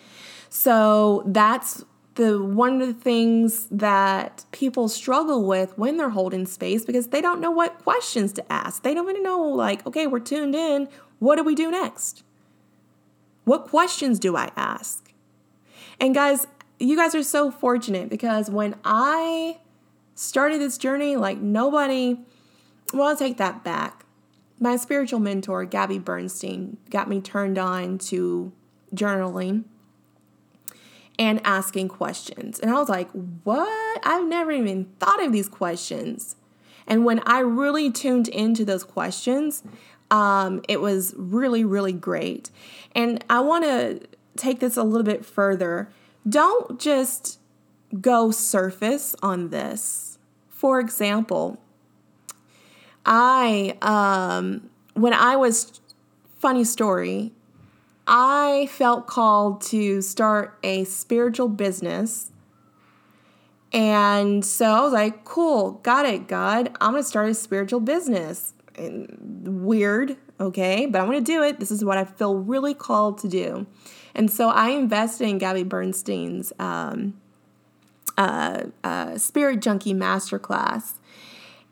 So 0.48 1.22
that's 1.26 1.84
the 2.14 2.40
one 2.40 2.80
of 2.80 2.86
the 2.86 2.94
things 2.94 3.66
that 3.70 4.44
people 4.52 4.88
struggle 4.88 5.44
with 5.44 5.76
when 5.76 5.96
they're 5.96 6.10
holding 6.10 6.46
space 6.46 6.84
because 6.84 7.08
they 7.08 7.20
don't 7.20 7.40
know 7.40 7.50
what 7.50 7.82
questions 7.82 8.32
to 8.34 8.52
ask. 8.52 8.84
They 8.84 8.94
don't 8.94 9.10
even 9.10 9.22
know 9.24 9.42
like, 9.42 9.84
okay, 9.86 10.06
we're 10.06 10.20
tuned 10.20 10.54
in. 10.54 10.88
What 11.18 11.36
do 11.36 11.42
we 11.42 11.56
do 11.56 11.72
next? 11.72 12.22
What 13.44 13.66
questions 13.66 14.20
do 14.20 14.36
I 14.36 14.52
ask? 14.56 15.12
And 16.00 16.14
guys, 16.14 16.46
you 16.78 16.96
guys 16.96 17.14
are 17.14 17.22
so 17.22 17.50
fortunate 17.50 18.08
because 18.08 18.50
when 18.50 18.76
I 18.84 19.58
started 20.14 20.60
this 20.60 20.78
journey, 20.78 21.16
like 21.16 21.38
nobody, 21.38 22.18
well, 22.92 23.08
I'll 23.08 23.16
take 23.16 23.36
that 23.38 23.64
back. 23.64 24.04
My 24.60 24.76
spiritual 24.76 25.20
mentor, 25.20 25.64
Gabby 25.64 25.98
Bernstein, 25.98 26.78
got 26.90 27.08
me 27.08 27.20
turned 27.20 27.58
on 27.58 27.98
to 27.98 28.52
journaling 28.94 29.64
and 31.18 31.40
asking 31.44 31.88
questions. 31.88 32.58
And 32.60 32.70
I 32.70 32.74
was 32.74 32.88
like, 32.88 33.10
what? 33.44 34.00
I've 34.04 34.26
never 34.26 34.50
even 34.50 34.86
thought 34.98 35.22
of 35.22 35.32
these 35.32 35.48
questions. 35.48 36.36
And 36.86 37.04
when 37.04 37.20
I 37.20 37.40
really 37.40 37.90
tuned 37.90 38.28
into 38.28 38.64
those 38.64 38.84
questions, 38.84 39.62
um, 40.10 40.62
it 40.68 40.80
was 40.80 41.14
really, 41.16 41.64
really 41.64 41.92
great. 41.92 42.50
And 42.94 43.24
I 43.30 43.40
want 43.40 43.64
to 43.64 44.00
take 44.36 44.60
this 44.60 44.76
a 44.76 44.82
little 44.82 45.04
bit 45.04 45.24
further 45.24 45.88
don't 46.28 46.78
just 46.80 47.38
go 48.00 48.30
surface 48.30 49.14
on 49.22 49.50
this. 49.50 50.18
For 50.48 50.80
example, 50.80 51.58
I, 53.04 53.76
um, 53.82 54.70
when 54.94 55.12
I 55.12 55.36
was, 55.36 55.80
funny 56.44 56.64
story, 56.64 57.32
I 58.06 58.68
felt 58.70 59.06
called 59.06 59.62
to 59.62 60.02
start 60.02 60.58
a 60.62 60.84
spiritual 60.84 61.48
business. 61.48 62.30
And 63.72 64.44
so 64.44 64.66
I 64.66 64.80
was 64.82 64.92
like, 64.92 65.24
cool, 65.24 65.80
got 65.82 66.04
it, 66.04 66.28
God. 66.28 66.76
I'm 66.82 66.92
going 66.92 67.02
to 67.02 67.08
start 67.08 67.30
a 67.30 67.34
spiritual 67.34 67.80
business. 67.80 68.52
And 68.76 69.64
weird, 69.64 70.16
okay, 70.38 70.84
but 70.84 71.00
I'm 71.00 71.06
going 71.06 71.24
to 71.24 71.32
do 71.32 71.42
it. 71.42 71.60
This 71.60 71.70
is 71.70 71.82
what 71.82 71.96
I 71.96 72.04
feel 72.04 72.36
really 72.36 72.74
called 72.74 73.18
to 73.18 73.28
do. 73.28 73.66
And 74.14 74.30
so 74.30 74.48
I 74.48 74.70
invested 74.70 75.28
in 75.28 75.38
Gabby 75.38 75.64
Bernstein's 75.64 76.52
um, 76.58 77.20
uh, 78.16 78.64
uh, 78.82 79.18
Spirit 79.18 79.60
Junkie 79.60 79.94
Masterclass. 79.94 80.94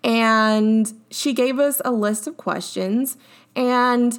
And 0.05 0.93
she 1.11 1.33
gave 1.33 1.59
us 1.59 1.81
a 1.85 1.93
list 1.93 2.27
of 2.27 2.37
questions. 2.37 3.17
And 3.55 4.19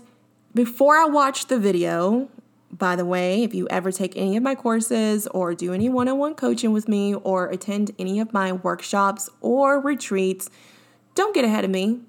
before 0.56 0.96
I 0.96 1.06
watched 1.06 1.50
the 1.50 1.60
video, 1.60 2.30
by 2.72 2.96
the 2.96 3.06
way, 3.06 3.44
if 3.44 3.54
you 3.54 3.68
ever 3.70 3.92
take 3.92 4.16
any 4.16 4.38
of 4.38 4.44
my 4.44 4.56
courses 4.56 5.28
or 5.28 5.54
do 5.54 5.74
any 5.74 5.90
one 5.90 6.08
on 6.08 6.18
one 6.18 6.36
coaching 6.36 6.72
with 6.72 6.88
me 6.88 7.14
or 7.14 7.48
attend 7.50 7.92
any 8.00 8.20
of 8.20 8.34
my 8.34 8.52
workshops 8.52 9.30
or 9.42 9.80
retreats, 9.80 10.50
don't 11.16 11.36
get 11.36 11.46
ahead 11.46 11.66
of 11.66 11.70
me 11.70 12.00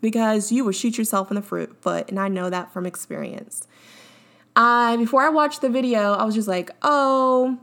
because 0.00 0.50
you 0.50 0.64
will 0.64 0.72
shoot 0.72 0.98
yourself 0.98 1.30
in 1.30 1.36
the 1.36 1.42
foot. 1.42 2.08
And 2.08 2.18
I 2.18 2.28
know 2.28 2.50
that 2.50 2.72
from 2.72 2.86
experience. 2.86 3.68
I 4.58 4.96
before 4.96 5.22
I 5.22 5.30
watched 5.30 5.62
the 5.62 5.70
video, 5.70 6.12
I 6.12 6.24
was 6.24 6.34
just 6.34 6.48
like, 6.48 6.70
"Oh, 6.82 7.58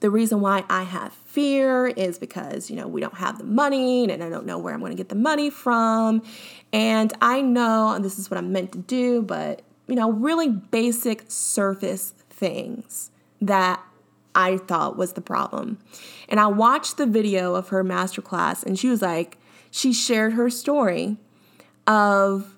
the 0.00 0.10
reason 0.10 0.40
why 0.40 0.64
I 0.68 0.84
have 0.84 1.12
fear 1.12 1.86
is 1.86 2.18
because, 2.18 2.70
you 2.70 2.76
know, 2.76 2.86
we 2.86 3.00
don't 3.00 3.16
have 3.16 3.38
the 3.38 3.44
money 3.44 4.10
and 4.10 4.22
I 4.22 4.28
don't 4.28 4.46
know 4.46 4.58
where 4.58 4.72
I'm 4.72 4.80
going 4.80 4.92
to 4.92 4.96
get 4.96 5.08
the 5.08 5.14
money 5.14 5.50
from. 5.50 6.22
And 6.72 7.12
I 7.20 7.40
know 7.40 7.98
this 7.98 8.18
is 8.18 8.30
what 8.30 8.38
I'm 8.38 8.52
meant 8.52 8.72
to 8.72 8.78
do, 8.78 9.22
but, 9.22 9.62
you 9.86 9.94
know, 9.94 10.12
really 10.12 10.48
basic 10.48 11.24
surface 11.28 12.14
things 12.30 13.10
that 13.40 13.82
I 14.34 14.58
thought 14.58 14.96
was 14.96 15.14
the 15.14 15.20
problem. 15.20 15.78
And 16.28 16.38
I 16.38 16.46
watched 16.46 16.98
the 16.98 17.06
video 17.06 17.54
of 17.54 17.68
her 17.68 17.82
masterclass 17.82 18.62
and 18.62 18.78
she 18.78 18.88
was 18.88 19.02
like, 19.02 19.38
she 19.70 19.92
shared 19.92 20.34
her 20.34 20.50
story 20.50 21.16
of 21.86 22.55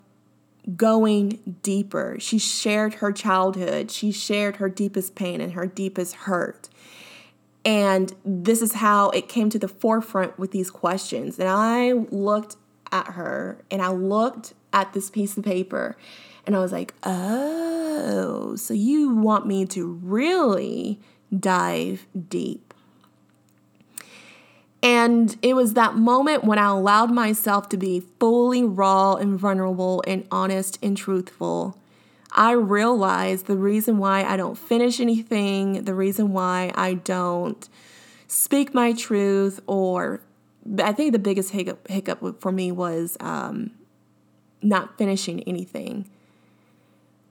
going 0.75 1.57
deeper. 1.61 2.17
She 2.19 2.37
shared 2.37 2.95
her 2.95 3.11
childhood, 3.11 3.91
she 3.91 4.11
shared 4.11 4.57
her 4.57 4.69
deepest 4.69 5.15
pain 5.15 5.41
and 5.41 5.53
her 5.53 5.65
deepest 5.65 6.15
hurt. 6.15 6.69
And 7.65 8.13
this 8.23 8.61
is 8.61 8.73
how 8.73 9.09
it 9.09 9.27
came 9.27 9.49
to 9.49 9.59
the 9.59 9.67
forefront 9.67 10.39
with 10.39 10.51
these 10.51 10.71
questions. 10.71 11.39
And 11.39 11.49
I 11.49 11.91
looked 11.91 12.55
at 12.91 13.07
her 13.07 13.63
and 13.69 13.81
I 13.81 13.89
looked 13.89 14.53
at 14.71 14.93
this 14.93 15.09
piece 15.09 15.37
of 15.37 15.43
paper 15.43 15.97
and 16.45 16.55
I 16.55 16.59
was 16.59 16.71
like, 16.71 16.93
oh, 17.03 18.55
so 18.55 18.73
you 18.73 19.09
want 19.15 19.45
me 19.45 19.65
to 19.67 19.85
really 19.85 20.99
dive 21.37 22.07
deep. 22.27 22.68
And 24.81 25.35
it 25.41 25.55
was 25.55 25.73
that 25.73 25.95
moment 25.95 26.43
when 26.45 26.57
I 26.57 26.67
allowed 26.69 27.11
myself 27.11 27.67
to 27.69 27.77
be 27.77 27.99
fully 27.99 28.63
raw 28.63 29.15
and 29.15 29.37
vulnerable 29.37 30.01
and 30.07 30.25
honest 30.31 30.79
and 30.81 30.95
truthful. 30.95 31.77
I 32.31 32.51
realized 32.51 33.47
the 33.47 33.57
reason 33.57 33.97
why 33.97 34.23
I 34.23 34.37
don't 34.37 34.57
finish 34.57 34.99
anything, 34.99 35.83
the 35.83 35.95
reason 35.95 36.31
why 36.31 36.71
I 36.75 36.93
don't 36.93 37.67
speak 38.27 38.73
my 38.73 38.93
truth, 38.93 39.59
or 39.67 40.21
I 40.81 40.93
think 40.93 41.11
the 41.11 41.19
biggest 41.19 41.51
hiccup, 41.51 41.87
hiccup 41.87 42.39
for 42.39 42.51
me 42.51 42.71
was 42.71 43.17
um, 43.19 43.71
not 44.61 44.97
finishing 44.97 45.41
anything, 45.43 46.07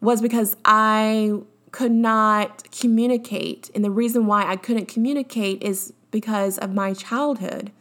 was 0.01 0.20
because 0.20 0.57
I 0.64 1.40
could 1.70 1.92
not 1.92 2.70
communicate. 2.72 3.70
And 3.74 3.84
the 3.84 3.90
reason 3.90 4.26
why 4.26 4.44
I 4.44 4.57
couldn't 4.57 4.86
communicate 4.86 5.62
is 5.62 5.92
because 6.11 6.59
of 6.59 6.74
my 6.74 6.94
childhood. 6.94 7.72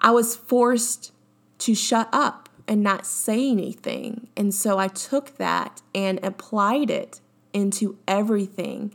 I 0.00 0.10
was 0.10 0.36
forced 0.36 1.12
to 1.58 1.74
shut 1.74 2.08
up 2.12 2.48
and 2.68 2.82
not 2.82 3.06
say 3.06 3.50
anything. 3.50 4.28
And 4.36 4.54
so 4.54 4.78
I 4.78 4.88
took 4.88 5.36
that 5.38 5.82
and 5.94 6.22
applied 6.22 6.90
it 6.90 7.20
into 7.52 7.98
everything. 8.06 8.92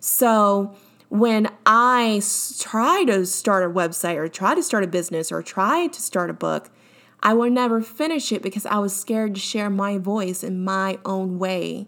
So 0.00 0.74
when 1.08 1.48
I 1.66 2.22
try 2.58 3.04
to 3.04 3.26
start 3.26 3.64
a 3.64 3.72
website 3.72 4.16
or 4.16 4.28
try 4.28 4.54
to 4.54 4.62
start 4.62 4.84
a 4.84 4.88
business 4.88 5.30
or 5.30 5.42
try 5.42 5.86
to 5.88 6.00
start 6.00 6.30
a 6.30 6.34
book, 6.34 6.70
I 7.22 7.34
would 7.34 7.52
never 7.52 7.82
finish 7.82 8.32
it 8.32 8.42
because 8.42 8.64
I 8.64 8.78
was 8.78 8.96
scared 8.96 9.34
to 9.34 9.40
share 9.40 9.68
my 9.68 9.98
voice 9.98 10.42
in 10.42 10.64
my 10.64 10.98
own 11.04 11.38
way 11.38 11.86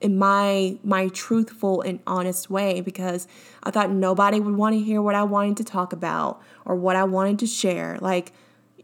in 0.00 0.18
my 0.18 0.78
my 0.82 1.08
truthful 1.08 1.80
and 1.82 2.00
honest 2.06 2.50
way 2.50 2.80
because 2.80 3.26
I 3.62 3.70
thought 3.70 3.90
nobody 3.90 4.40
would 4.40 4.56
want 4.56 4.74
to 4.74 4.80
hear 4.80 5.02
what 5.02 5.14
I 5.14 5.24
wanted 5.24 5.56
to 5.58 5.64
talk 5.64 5.92
about 5.92 6.40
or 6.64 6.76
what 6.76 6.96
I 6.96 7.04
wanted 7.04 7.38
to 7.40 7.46
share. 7.46 7.98
Like 8.00 8.32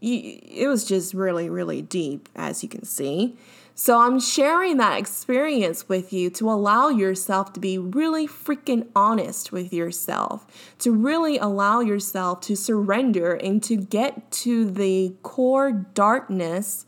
it 0.01 0.67
was 0.67 0.85
just 0.85 1.13
really 1.13 1.49
really 1.49 1.81
deep 1.81 2.29
as 2.35 2.63
you 2.63 2.69
can 2.69 2.83
see. 2.83 3.37
So 3.77 3.99
I'm 3.99 4.21
sharing 4.21 4.77
that 4.77 4.97
experience 4.97 5.89
with 5.89 6.13
you 6.13 6.29
to 6.31 6.49
allow 6.49 6.87
yourself 6.87 7.51
to 7.53 7.59
be 7.59 7.77
really 7.77 8.25
freaking 8.25 8.87
honest 8.95 9.51
with 9.51 9.73
yourself, 9.73 10.47
to 10.79 10.93
really 10.93 11.37
allow 11.37 11.81
yourself 11.81 12.39
to 12.41 12.55
surrender 12.55 13.33
and 13.33 13.61
to 13.63 13.75
get 13.75 14.31
to 14.31 14.71
the 14.71 15.15
core 15.23 15.73
darkness 15.73 16.85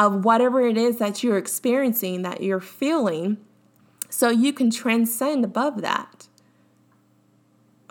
of 0.00 0.24
whatever 0.24 0.66
it 0.66 0.78
is 0.78 0.96
that 0.96 1.22
you're 1.22 1.36
experiencing, 1.36 2.22
that 2.22 2.42
you're 2.42 2.58
feeling, 2.58 3.36
so 4.08 4.30
you 4.30 4.50
can 4.50 4.70
transcend 4.70 5.44
above 5.44 5.82
that. 5.82 6.26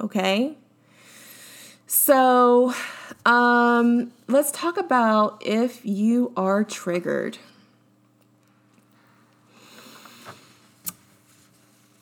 Okay? 0.01 0.57
So, 1.85 2.73
um, 3.27 4.11
let's 4.27 4.49
talk 4.51 4.77
about 4.77 5.39
if 5.45 5.85
you 5.85 6.33
are 6.35 6.63
triggered. 6.63 7.37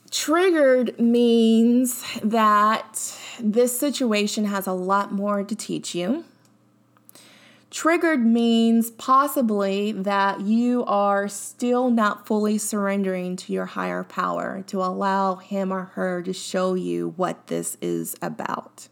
Triggered 0.10 0.98
means 0.98 2.04
that 2.24 3.14
this 3.42 3.78
situation 3.78 4.46
has 4.46 4.68
a 4.68 4.74
lot 4.74 5.12
more 5.12 5.44
to 5.44 5.54
teach 5.54 5.94
you. 5.94 6.24
Triggered 7.70 8.26
means 8.26 8.92
possibly 8.92 9.92
that 9.92 10.42
you 10.42 10.86
are 10.86 11.28
still 11.28 11.90
not 11.90 12.26
fully 12.26 12.58
surrendering 12.58 13.36
to 13.36 13.52
your 13.52 13.66
higher 13.66 14.06
power 14.06 14.64
to 14.68 14.82
allow 14.82 15.36
him 15.36 15.74
or 15.74 15.86
her 15.96 16.22
to 16.22 16.32
show 16.32 16.76
you 16.76 17.14
what 17.18 17.48
this 17.48 17.78
is 17.82 18.16
about. 18.22 18.88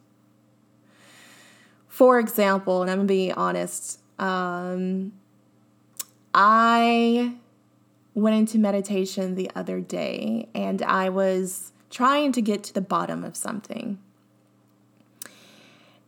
For 1.87 2.19
example, 2.19 2.81
and 2.81 2.91
I'm 2.91 2.97
gonna 2.97 3.07
be 3.07 3.31
honest, 3.31 4.01
um, 4.19 5.13
I 6.33 7.35
went 8.13 8.35
into 8.35 8.57
meditation 8.57 9.35
the 9.35 9.49
other 9.55 9.79
day 9.79 10.49
and 10.53 10.81
I 10.81 11.07
was 11.07 11.71
trying 11.89 12.33
to 12.33 12.41
get 12.41 12.63
to 12.65 12.73
the 12.73 12.81
bottom 12.81 13.23
of 13.23 13.37
something. 13.37 13.99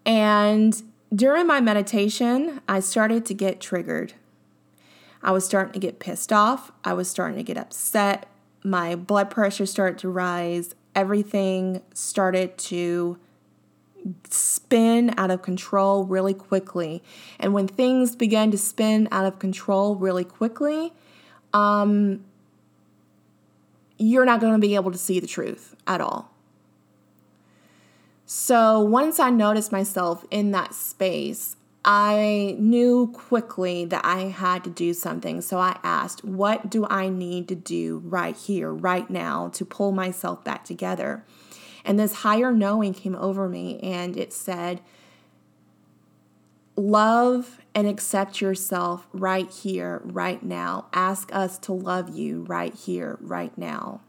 And 0.06 0.82
during 1.14 1.48
my 1.48 1.62
meditation, 1.62 2.62
I 2.68 2.80
started 2.80 3.26
to 3.28 3.34
get 3.34 3.60
triggered. 3.60 4.14
I 5.24 5.32
was 5.32 5.46
starting 5.46 5.74
to 5.74 5.80
get 5.80 6.00
pissed 6.00 6.32
off. 6.32 6.72
I 6.84 6.94
was 6.94 7.10
starting 7.10 7.38
to 7.38 7.44
get 7.44 7.58
upset. 7.58 8.28
My 8.64 8.96
blood 8.96 9.30
pressure 9.30 9.66
started 9.66 9.98
to 10.00 10.10
rise. 10.10 10.76
Everything 10.96 11.82
started 11.94 12.58
to 12.58 13.18
spin 14.30 15.14
out 15.18 15.32
of 15.32 15.42
control 15.42 16.06
really 16.06 16.34
quickly. 16.34 17.04
And 17.40 17.54
when 17.54 17.68
things 17.68 18.16
began 18.16 18.52
to 18.52 18.58
spin 18.58 19.08
out 19.12 19.26
of 19.26 19.40
control 19.40 19.96
really 19.96 20.24
quickly, 20.24 20.94
um, 21.54 22.24
you're 23.98 24.26
not 24.26 24.40
going 24.40 24.54
to 24.54 24.60
be 24.60 24.76
able 24.76 24.92
to 24.92 24.98
see 24.98 25.20
the 25.20 25.28
truth 25.28 25.76
at 25.86 26.02
all. 26.02 26.32
So 28.30 28.82
once 28.82 29.22
I 29.22 29.30
noticed 29.30 29.72
myself 29.72 30.26
in 30.30 30.52
that 30.52 30.74
space, 30.74 31.56
I 31.86 32.58
knew 32.60 33.08
quickly 33.14 33.86
that 33.86 34.04
I 34.04 34.24
had 34.24 34.66
to 34.66 34.70
do 34.70 34.94
something. 34.94 35.40
So 35.40 35.60
I 35.60 35.80
asked, 35.82 36.26
What 36.26 36.70
do 36.70 36.86
I 36.90 37.08
need 37.08 37.48
to 37.48 37.56
do 37.56 38.00
right 38.04 38.36
here, 38.36 38.74
right 38.74 39.10
now, 39.10 39.48
to 39.54 39.64
pull 39.64 39.94
myself 39.94 40.44
back 40.44 40.66
together? 40.66 41.24
And 41.86 41.98
this 41.98 42.16
higher 42.16 42.52
knowing 42.52 42.94
came 42.94 43.16
over 43.16 43.48
me 43.48 43.80
and 43.80 44.18
it 44.18 44.34
said, 44.34 44.82
Love 46.76 47.62
and 47.74 47.88
accept 47.88 48.42
yourself 48.42 49.08
right 49.14 49.50
here, 49.50 50.02
right 50.04 50.44
now. 50.44 50.88
Ask 50.92 51.34
us 51.34 51.58
to 51.60 51.72
love 51.72 52.10
you 52.10 52.42
right 52.42 52.76
here, 52.76 53.18
right 53.22 53.58
now. 53.58 54.02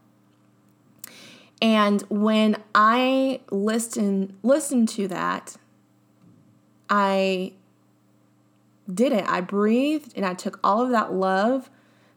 And 1.61 2.01
when 2.03 2.57
I 2.73 3.41
listen 3.51 4.37
listen 4.43 4.85
to 4.87 5.07
that, 5.09 5.57
I 6.89 7.53
did 8.91 9.11
it. 9.11 9.25
I 9.27 9.41
breathed 9.41 10.13
and 10.15 10.25
I 10.25 10.33
took 10.33 10.59
all 10.63 10.81
of 10.81 10.89
that 10.91 11.13
love 11.13 11.69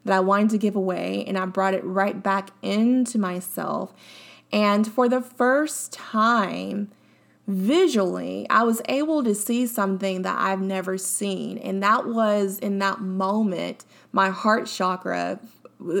that 0.05 0.15
I 0.15 0.19
wanted 0.19 0.49
to 0.51 0.57
give 0.57 0.75
away 0.75 1.23
and 1.27 1.37
I 1.37 1.45
brought 1.45 1.73
it 1.73 1.83
right 1.83 2.21
back 2.21 2.51
into 2.61 3.17
myself. 3.17 3.93
And 4.51 4.87
for 4.87 5.09
the 5.09 5.21
first 5.21 5.91
time, 5.91 6.91
visually, 7.47 8.47
I 8.49 8.63
was 8.63 8.81
able 8.87 9.23
to 9.23 9.35
see 9.35 9.67
something 9.67 10.21
that 10.21 10.39
I've 10.39 10.61
never 10.61 10.97
seen. 10.97 11.57
And 11.57 11.81
that 11.83 12.07
was 12.07 12.59
in 12.59 12.79
that 12.79 13.01
moment, 13.01 13.85
my 14.11 14.29
heart 14.29 14.67
chakra 14.67 15.39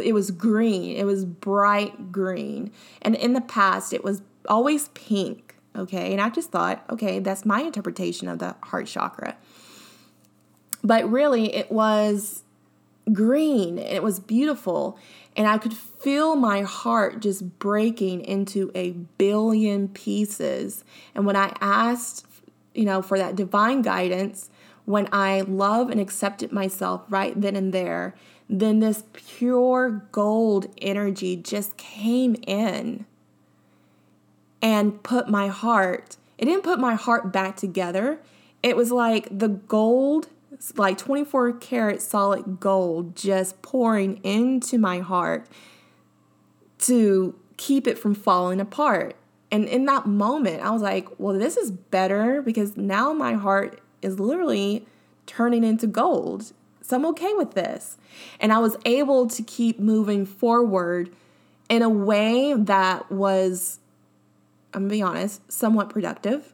it 0.03 0.13
was 0.13 0.31
green. 0.31 0.95
It 0.95 1.05
was 1.05 1.25
bright 1.25 2.11
green. 2.11 2.71
And 3.01 3.15
in 3.15 3.33
the 3.33 3.41
past, 3.41 3.93
it 3.93 4.03
was 4.03 4.21
always 4.47 4.89
pink. 4.89 5.55
Okay. 5.75 6.11
And 6.11 6.21
I 6.21 6.29
just 6.29 6.51
thought, 6.51 6.83
okay, 6.89 7.19
that's 7.19 7.45
my 7.45 7.61
interpretation 7.61 8.27
of 8.27 8.39
the 8.39 8.55
heart 8.63 8.87
chakra. 8.87 9.35
But 10.83 11.09
really, 11.09 11.55
it 11.55 11.71
was 11.71 12.43
green 13.11 13.79
and 13.79 13.95
it 13.95 14.03
was 14.03 14.19
beautiful. 14.19 14.97
And 15.35 15.47
I 15.47 15.57
could 15.57 15.73
feel 15.73 16.35
my 16.35 16.61
heart 16.61 17.21
just 17.21 17.57
breaking 17.57 18.21
into 18.21 18.71
a 18.75 18.91
billion 18.91 19.87
pieces. 19.87 20.83
And 21.15 21.25
when 21.25 21.35
I 21.35 21.55
asked, 21.59 22.27
you 22.75 22.85
know, 22.85 23.01
for 23.01 23.17
that 23.17 23.35
divine 23.35 23.81
guidance, 23.81 24.49
when 24.85 25.07
I 25.11 25.41
love 25.41 25.89
and 25.89 25.99
accepted 25.99 26.51
myself 26.51 27.03
right 27.09 27.39
then 27.39 27.55
and 27.55 27.73
there, 27.73 28.15
then 28.61 28.79
this 28.79 29.03
pure 29.13 30.05
gold 30.11 30.67
energy 30.79 31.35
just 31.35 31.75
came 31.75 32.35
in 32.45 33.05
and 34.61 35.01
put 35.01 35.27
my 35.27 35.47
heart, 35.47 36.17
it 36.37 36.45
didn't 36.45 36.63
put 36.63 36.79
my 36.79 36.93
heart 36.93 37.33
back 37.33 37.57
together. 37.57 38.19
It 38.61 38.77
was 38.77 38.91
like 38.91 39.27
the 39.31 39.49
gold, 39.49 40.27
like 40.75 40.97
24 40.97 41.53
karat 41.53 42.01
solid 42.01 42.59
gold, 42.59 43.15
just 43.15 43.61
pouring 43.61 44.17
into 44.23 44.77
my 44.77 44.99
heart 44.99 45.47
to 46.79 47.35
keep 47.57 47.87
it 47.87 47.97
from 47.97 48.13
falling 48.13 48.61
apart. 48.61 49.15
And 49.51 49.65
in 49.65 49.85
that 49.85 50.05
moment, 50.05 50.61
I 50.63 50.71
was 50.71 50.81
like, 50.81 51.07
well, 51.19 51.37
this 51.37 51.57
is 51.57 51.71
better 51.71 52.41
because 52.41 52.77
now 52.77 53.13
my 53.13 53.33
heart 53.33 53.81
is 54.01 54.19
literally 54.19 54.85
turning 55.25 55.63
into 55.63 55.87
gold. 55.87 56.53
So 56.83 56.97
I'm 56.97 57.05
okay 57.07 57.33
with 57.33 57.53
this. 57.53 57.97
And 58.39 58.53
I 58.53 58.59
was 58.59 58.75
able 58.85 59.27
to 59.27 59.41
keep 59.41 59.79
moving 59.79 60.25
forward 60.25 61.09
in 61.69 61.81
a 61.81 61.89
way 61.89 62.53
that 62.53 63.11
was, 63.11 63.79
I'm 64.73 64.83
gonna 64.83 64.91
be 64.91 65.01
honest, 65.01 65.51
somewhat 65.51 65.89
productive. 65.89 66.53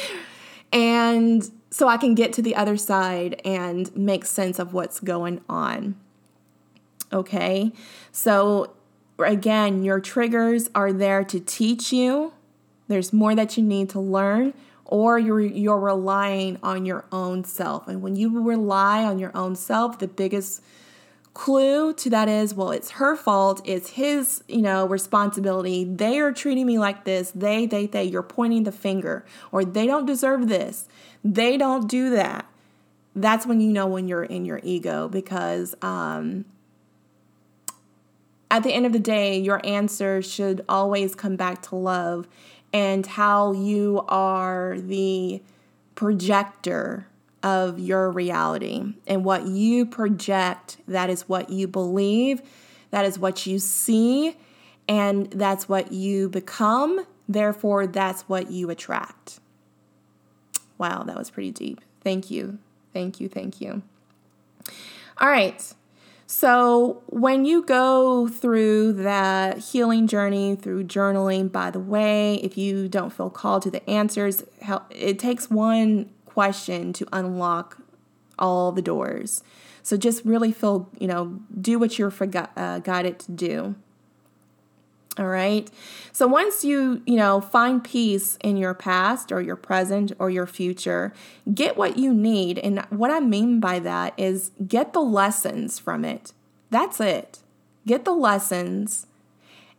and 0.72 1.48
so 1.70 1.88
I 1.88 1.98
can 1.98 2.14
get 2.14 2.32
to 2.34 2.42
the 2.42 2.56
other 2.56 2.76
side 2.76 3.40
and 3.44 3.94
make 3.96 4.24
sense 4.24 4.58
of 4.58 4.72
what's 4.72 4.98
going 4.98 5.40
on. 5.48 5.96
Okay, 7.12 7.70
so 8.10 8.74
again, 9.18 9.84
your 9.84 10.00
triggers 10.00 10.70
are 10.74 10.92
there 10.92 11.22
to 11.24 11.38
teach 11.38 11.92
you. 11.92 12.32
There's 12.88 13.12
more 13.12 13.34
that 13.34 13.56
you 13.56 13.62
need 13.62 13.90
to 13.90 14.00
learn 14.00 14.54
or 14.84 15.18
you're 15.18 15.40
you're 15.40 15.78
relying 15.78 16.58
on 16.62 16.84
your 16.84 17.04
own 17.10 17.44
self. 17.44 17.88
And 17.88 18.02
when 18.02 18.16
you 18.16 18.40
rely 18.40 19.04
on 19.04 19.18
your 19.18 19.34
own 19.36 19.56
self, 19.56 19.98
the 19.98 20.08
biggest 20.08 20.62
clue 21.32 21.92
to 21.92 22.08
that 22.08 22.28
is 22.28 22.54
well 22.54 22.70
it's 22.70 22.92
her 22.92 23.16
fault. 23.16 23.60
It's 23.64 23.90
his 23.90 24.44
you 24.48 24.62
know 24.62 24.86
responsibility. 24.86 25.84
They 25.84 26.20
are 26.20 26.32
treating 26.32 26.66
me 26.66 26.78
like 26.78 27.04
this. 27.04 27.30
They 27.30 27.66
they 27.66 27.86
they 27.86 28.04
you're 28.04 28.22
pointing 28.22 28.64
the 28.64 28.72
finger. 28.72 29.24
Or 29.50 29.64
they 29.64 29.86
don't 29.86 30.06
deserve 30.06 30.48
this. 30.48 30.88
They 31.24 31.56
don't 31.56 31.88
do 31.88 32.10
that. 32.10 32.46
That's 33.16 33.46
when 33.46 33.60
you 33.60 33.72
know 33.72 33.86
when 33.86 34.08
you're 34.08 34.24
in 34.24 34.44
your 34.44 34.60
ego 34.62 35.08
because 35.08 35.74
um 35.82 36.44
at 38.50 38.62
the 38.62 38.72
end 38.72 38.86
of 38.86 38.92
the 38.92 39.00
day, 39.00 39.36
your 39.40 39.60
answer 39.66 40.22
should 40.22 40.64
always 40.68 41.16
come 41.16 41.34
back 41.34 41.60
to 41.62 41.74
love 41.74 42.28
and 42.74 43.06
how 43.06 43.52
you 43.52 44.04
are 44.08 44.76
the 44.78 45.40
projector 45.94 47.06
of 47.40 47.78
your 47.78 48.10
reality. 48.10 48.94
And 49.06 49.24
what 49.24 49.46
you 49.46 49.86
project, 49.86 50.78
that 50.88 51.08
is 51.08 51.28
what 51.28 51.50
you 51.50 51.68
believe, 51.68 52.42
that 52.90 53.04
is 53.04 53.16
what 53.16 53.46
you 53.46 53.60
see, 53.60 54.36
and 54.88 55.30
that's 55.30 55.68
what 55.68 55.92
you 55.92 56.28
become. 56.28 57.06
Therefore, 57.28 57.86
that's 57.86 58.22
what 58.22 58.50
you 58.50 58.70
attract. 58.70 59.38
Wow, 60.76 61.04
that 61.04 61.16
was 61.16 61.30
pretty 61.30 61.52
deep. 61.52 61.80
Thank 62.00 62.28
you. 62.28 62.58
Thank 62.92 63.20
you. 63.20 63.28
Thank 63.28 63.60
you. 63.60 63.82
All 65.18 65.28
right. 65.28 65.72
So, 66.26 67.02
when 67.06 67.44
you 67.44 67.62
go 67.62 68.28
through 68.28 68.94
that 68.94 69.58
healing 69.58 70.06
journey 70.06 70.56
through 70.56 70.84
journaling, 70.84 71.52
by 71.52 71.70
the 71.70 71.78
way, 71.78 72.36
if 72.36 72.56
you 72.56 72.88
don't 72.88 73.12
feel 73.12 73.28
called 73.28 73.62
to 73.64 73.70
the 73.70 73.88
answers, 73.88 74.42
it 74.90 75.18
takes 75.18 75.50
one 75.50 76.10
question 76.24 76.94
to 76.94 77.06
unlock 77.12 77.78
all 78.38 78.72
the 78.72 78.80
doors. 78.80 79.42
So, 79.82 79.98
just 79.98 80.24
really 80.24 80.50
feel, 80.50 80.88
you 80.98 81.06
know, 81.06 81.40
do 81.60 81.78
what 81.78 81.98
you're 81.98 82.10
forgot, 82.10 82.52
uh, 82.56 82.78
guided 82.78 83.18
to 83.20 83.32
do. 83.32 83.74
All 85.16 85.28
right. 85.28 85.70
So 86.12 86.26
once 86.26 86.64
you, 86.64 87.00
you 87.06 87.16
know, 87.16 87.40
find 87.40 87.84
peace 87.84 88.36
in 88.42 88.56
your 88.56 88.74
past 88.74 89.30
or 89.30 89.40
your 89.40 89.54
present 89.54 90.10
or 90.18 90.28
your 90.28 90.46
future, 90.46 91.12
get 91.52 91.76
what 91.76 91.96
you 91.96 92.12
need. 92.12 92.58
And 92.58 92.80
what 92.90 93.12
I 93.12 93.20
mean 93.20 93.60
by 93.60 93.78
that 93.78 94.14
is 94.16 94.50
get 94.66 94.92
the 94.92 95.00
lessons 95.00 95.78
from 95.78 96.04
it. 96.04 96.32
That's 96.70 97.00
it. 97.00 97.38
Get 97.86 98.04
the 98.04 98.14
lessons 98.14 99.06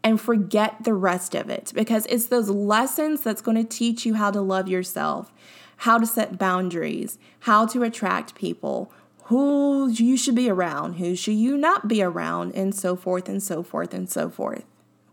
and 0.04 0.22
forget 0.22 0.84
the 0.84 0.94
rest 0.94 1.36
of 1.36 1.50
it 1.50 1.74
because 1.76 2.06
it's 2.06 2.28
those 2.28 2.50
lessons 2.50 3.22
that's 3.22 3.42
going 3.42 3.58
to 3.58 3.78
teach 3.78 4.06
you 4.06 4.14
how 4.14 4.32
to 4.32 4.40
love 4.40 4.70
yourself, 4.70 5.34
how 5.78 5.98
to 5.98 6.06
set 6.06 6.38
boundaries, 6.38 7.18
how 7.42 7.66
to 7.66 7.84
attract 7.84 8.36
people, 8.36 8.90
who 9.24 9.90
you 9.90 10.16
should 10.16 10.36
be 10.36 10.50
around, 10.50 10.94
who 10.94 11.14
should 11.16 11.34
you 11.34 11.58
not 11.58 11.90
be 11.90 12.02
around, 12.02 12.54
and 12.56 12.74
so 12.74 12.96
forth 12.96 13.28
and 13.28 13.44
so 13.44 13.64
forth 13.64 13.94
and 13.94 14.10
so 14.10 14.30
forth 14.30 14.64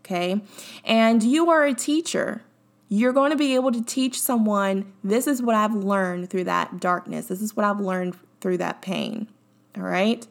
okay? 0.03 0.41
And 0.83 1.23
you 1.23 1.49
are 1.49 1.65
a 1.65 1.73
teacher. 1.73 2.43
You're 2.89 3.13
going 3.13 3.31
to 3.31 3.37
be 3.37 3.55
able 3.55 3.71
to 3.71 3.83
teach 3.83 4.19
someone 4.19 4.91
this 5.03 5.25
is 5.25 5.41
what 5.41 5.55
I've 5.55 5.73
learned 5.73 6.29
through 6.29 6.43
that 6.43 6.79
darkness. 6.79 7.27
This 7.27 7.41
is 7.41 7.55
what 7.55 7.65
I've 7.65 7.79
learned 7.79 8.15
through 8.41 8.57
that 8.57 8.81
pain. 8.81 9.27
All 9.75 9.83
right? 9.83 10.27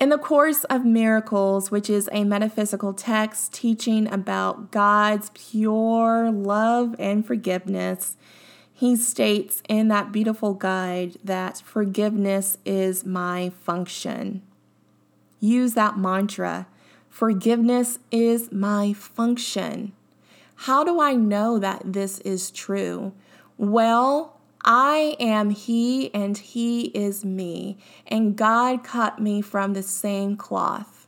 In 0.00 0.08
the 0.08 0.18
Course 0.18 0.64
of 0.64 0.84
Miracles, 0.84 1.70
which 1.70 1.88
is 1.88 2.08
a 2.12 2.24
metaphysical 2.24 2.92
text 2.92 3.52
teaching 3.52 4.12
about 4.12 4.72
God's 4.72 5.30
pure 5.34 6.30
love 6.30 6.96
and 6.98 7.24
forgiveness, 7.24 8.16
he 8.72 8.96
states 8.96 9.62
in 9.68 9.88
that 9.88 10.10
beautiful 10.10 10.54
guide 10.54 11.16
that 11.22 11.62
forgiveness 11.64 12.58
is 12.64 13.04
my 13.04 13.50
function. 13.62 14.42
Use 15.38 15.74
that 15.74 15.96
mantra 15.96 16.66
Forgiveness 17.14 18.00
is 18.10 18.50
my 18.50 18.92
function. 18.92 19.92
How 20.56 20.82
do 20.82 21.00
I 21.00 21.14
know 21.14 21.60
that 21.60 21.92
this 21.92 22.18
is 22.22 22.50
true? 22.50 23.12
Well, 23.56 24.40
I 24.64 25.14
am 25.20 25.50
He 25.50 26.12
and 26.12 26.36
He 26.36 26.86
is 26.86 27.24
me, 27.24 27.78
and 28.08 28.34
God 28.34 28.82
cut 28.82 29.20
me 29.20 29.42
from 29.42 29.74
the 29.74 29.82
same 29.84 30.36
cloth. 30.36 31.06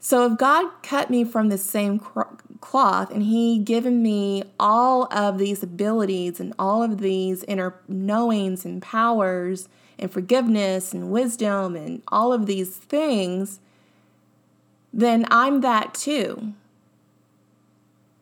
So 0.00 0.24
if 0.24 0.38
God 0.38 0.70
cut 0.82 1.10
me 1.10 1.22
from 1.22 1.50
the 1.50 1.58
same 1.58 2.00
cloth 2.62 3.10
and 3.10 3.24
He 3.24 3.58
given 3.58 4.02
me 4.02 4.42
all 4.58 5.06
of 5.12 5.36
these 5.36 5.62
abilities 5.62 6.40
and 6.40 6.54
all 6.58 6.82
of 6.82 7.00
these 7.02 7.44
inner 7.44 7.74
knowings 7.86 8.64
and 8.64 8.80
powers 8.80 9.68
and 9.98 10.10
forgiveness 10.10 10.94
and 10.94 11.10
wisdom 11.10 11.76
and 11.76 12.02
all 12.08 12.32
of 12.32 12.46
these 12.46 12.74
things, 12.74 13.60
then 14.92 15.26
I'm 15.30 15.60
that 15.60 15.94
too. 15.94 16.54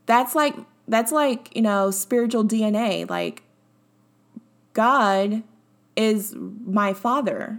That's 0.07 0.35
like 0.35 0.55
that's 0.89 1.13
like, 1.13 1.55
you 1.55 1.63
know, 1.63 1.91
spiritual 1.91 2.45
DNA. 2.45 3.09
Like 3.09 3.43
God 4.73 5.43
is 5.97 6.35
my 6.37 6.93
father. 6.93 7.59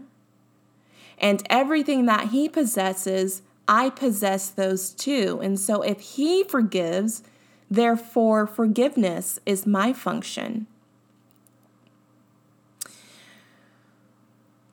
And 1.17 1.45
everything 1.49 2.05
that 2.05 2.29
he 2.29 2.47
possesses, 2.47 3.41
I 3.67 3.89
possess 3.89 4.49
those 4.49 4.91
too. 4.91 5.39
And 5.41 5.59
so 5.59 5.81
if 5.81 5.99
he 5.99 6.43
forgives, 6.43 7.23
therefore 7.69 8.45
forgiveness 8.45 9.39
is 9.45 9.65
my 9.65 9.93
function. 9.93 10.67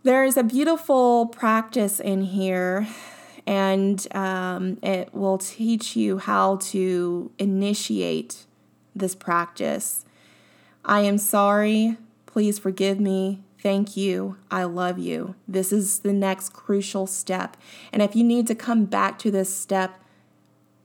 There 0.03 0.23
is 0.23 0.37
a 0.37 0.43
beautiful 0.43 1.27
practice 1.27 1.99
in 1.99 2.23
here 2.23 2.87
and 3.47 4.07
um, 4.15 4.79
it 4.83 5.15
will 5.15 5.39
teach 5.39 5.97
you 5.97 6.19
how 6.19 6.57
to 6.57 7.31
initiate 7.39 8.45
this 8.95 9.15
practice. 9.15 10.05
I 10.85 11.01
am 11.01 11.19
sorry. 11.19 11.97
Please 12.27 12.59
forgive 12.59 12.99
me. 12.99 13.43
Thank 13.63 13.97
you. 13.97 14.37
I 14.51 14.65
love 14.65 14.99
you. 14.99 15.35
This 15.49 15.73
is 15.73 16.01
the 16.01 16.13
next 16.13 16.53
crucial 16.53 17.07
step. 17.07 17.57
And 17.93 18.03
if 18.03 18.15
you 18.15 18.23
need 18.23 18.47
to 18.49 18.55
come 18.55 18.85
back 18.85 19.19
to 19.21 19.31
this 19.31 19.55
step 19.55 19.99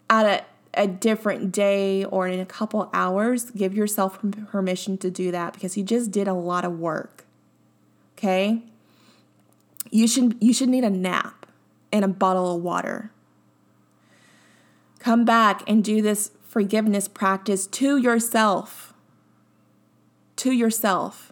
at 0.10 0.26
a, 0.26 0.82
a 0.82 0.88
different 0.88 1.52
day 1.52 2.06
or 2.06 2.28
in 2.28 2.40
a 2.40 2.46
couple 2.46 2.90
hours, 2.94 3.52
give 3.52 3.74
yourself 3.74 4.20
permission 4.50 4.98
to 5.00 5.12
do 5.12 5.32
that 5.32 5.54
because 5.54 5.76
you 5.76 5.84
just 5.84 6.12
did 6.12 6.28
a 6.28 6.34
lot 6.34 6.64
of 6.64 6.80
work. 6.80 7.26
Okay? 8.18 8.64
You 9.92 10.08
should 10.08 10.38
you 10.40 10.54
should 10.54 10.70
need 10.70 10.84
a 10.84 10.90
nap 10.90 11.39
and 11.92 12.06
a 12.06 12.10
bottle 12.10 12.56
of 12.56 12.62
water. 12.62 13.12
Come 15.00 15.26
back 15.26 15.64
and 15.68 15.84
do 15.84 16.02
this 16.02 16.32
forgiveness 16.44 17.08
practice 17.08 17.68
to 17.68 17.98
yourself. 17.98 18.94
To 20.38 20.52
yourself. 20.52 21.32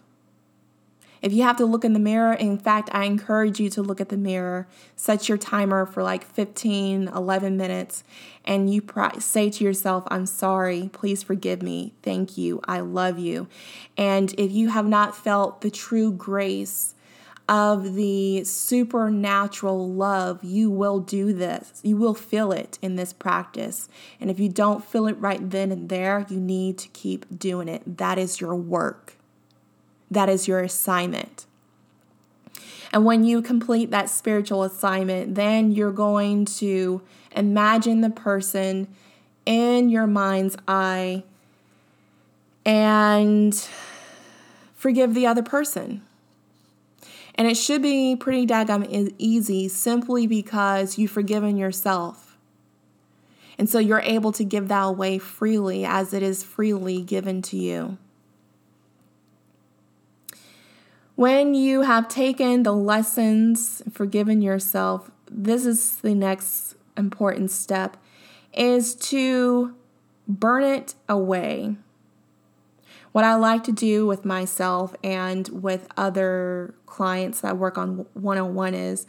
If 1.20 1.32
you 1.32 1.42
have 1.42 1.56
to 1.56 1.66
look 1.66 1.84
in 1.84 1.94
the 1.94 1.98
mirror, 1.98 2.32
in 2.32 2.58
fact, 2.58 2.90
I 2.92 3.04
encourage 3.04 3.58
you 3.58 3.68
to 3.70 3.82
look 3.82 4.00
at 4.00 4.08
the 4.08 4.16
mirror, 4.16 4.68
set 4.94 5.28
your 5.28 5.38
timer 5.38 5.84
for 5.84 6.02
like 6.02 6.24
15, 6.24 7.08
11 7.08 7.56
minutes, 7.56 8.04
and 8.44 8.72
you 8.72 8.82
say 9.18 9.50
to 9.50 9.64
yourself, 9.64 10.04
I'm 10.08 10.26
sorry, 10.26 10.90
please 10.92 11.22
forgive 11.22 11.60
me, 11.60 11.94
thank 12.02 12.38
you, 12.38 12.60
I 12.64 12.80
love 12.80 13.18
you. 13.18 13.48
And 13.96 14.32
if 14.38 14.52
you 14.52 14.68
have 14.68 14.86
not 14.86 15.16
felt 15.16 15.60
the 15.60 15.70
true 15.70 16.12
grace 16.12 16.94
of 17.48 17.94
the 17.94 18.44
supernatural 18.44 19.90
love, 19.90 20.44
you 20.44 20.70
will 20.70 21.00
do 21.00 21.32
this. 21.32 21.80
You 21.82 21.96
will 21.96 22.14
feel 22.14 22.52
it 22.52 22.78
in 22.82 22.96
this 22.96 23.12
practice. 23.12 23.88
And 24.20 24.30
if 24.30 24.38
you 24.38 24.50
don't 24.50 24.84
feel 24.84 25.06
it 25.06 25.14
right 25.14 25.50
then 25.50 25.72
and 25.72 25.88
there, 25.88 26.26
you 26.28 26.38
need 26.38 26.76
to 26.78 26.88
keep 26.88 27.38
doing 27.38 27.68
it. 27.68 27.96
That 27.96 28.18
is 28.18 28.40
your 28.40 28.54
work, 28.54 29.14
that 30.10 30.28
is 30.28 30.46
your 30.46 30.60
assignment. 30.60 31.46
And 32.92 33.04
when 33.04 33.24
you 33.24 33.42
complete 33.42 33.90
that 33.90 34.08
spiritual 34.08 34.62
assignment, 34.62 35.34
then 35.34 35.72
you're 35.72 35.92
going 35.92 36.46
to 36.46 37.02
imagine 37.32 38.00
the 38.00 38.10
person 38.10 38.88
in 39.44 39.88
your 39.88 40.06
mind's 40.06 40.56
eye 40.66 41.22
and 42.64 43.54
forgive 44.74 45.14
the 45.14 45.26
other 45.26 45.42
person 45.42 46.02
and 47.38 47.46
it 47.46 47.56
should 47.56 47.80
be 47.80 48.16
pretty 48.16 48.44
daggum 48.46 49.14
easy 49.16 49.68
simply 49.68 50.26
because 50.26 50.98
you've 50.98 51.12
forgiven 51.12 51.56
yourself. 51.56 52.36
And 53.56 53.70
so 53.70 53.78
you're 53.78 54.00
able 54.00 54.32
to 54.32 54.44
give 54.44 54.66
that 54.68 54.82
away 54.82 55.18
freely 55.18 55.84
as 55.84 56.12
it 56.12 56.22
is 56.22 56.42
freely 56.42 57.00
given 57.00 57.40
to 57.42 57.56
you. 57.56 57.96
When 61.14 61.54
you 61.54 61.82
have 61.82 62.08
taken 62.08 62.64
the 62.64 62.72
lessons, 62.72 63.82
forgiven 63.92 64.42
yourself, 64.42 65.10
this 65.30 65.64
is 65.64 65.96
the 65.96 66.14
next 66.14 66.74
important 66.96 67.52
step 67.52 67.96
is 68.52 68.94
to 68.96 69.74
burn 70.26 70.64
it 70.64 70.94
away 71.08 71.76
what 73.12 73.24
I 73.24 73.34
like 73.34 73.64
to 73.64 73.72
do 73.72 74.06
with 74.06 74.24
myself 74.24 74.94
and 75.02 75.48
with 75.48 75.88
other 75.96 76.74
clients 76.86 77.40
that 77.40 77.56
work 77.56 77.78
on 77.78 78.06
one 78.14 78.38
on 78.38 78.54
one 78.54 78.74
is 78.74 79.06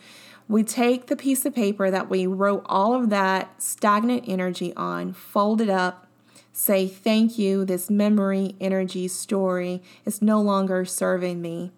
we 0.48 0.64
take 0.64 1.08
the 1.08 1.16
piece 1.16 1.46
of 1.46 1.54
paper 1.54 1.92
that 1.92 2.10
we 2.10 2.26
wrote 2.26 2.64
all 2.66 2.96
of 2.96 3.10
that 3.12 3.62
stagnant 3.62 4.26
energy 4.28 4.74
on, 4.76 5.14
fold 5.14 5.62
it 5.62 5.70
up, 5.70 6.08
say, 6.52 6.88
Thank 6.88 7.38
you, 7.38 7.66
this 7.66 7.90
memory, 7.90 8.56
energy, 8.60 9.08
story 9.08 9.84
is 10.06 10.22
no 10.22 10.42
longer 10.42 10.86
serving 10.86 11.42
me. 11.42 11.72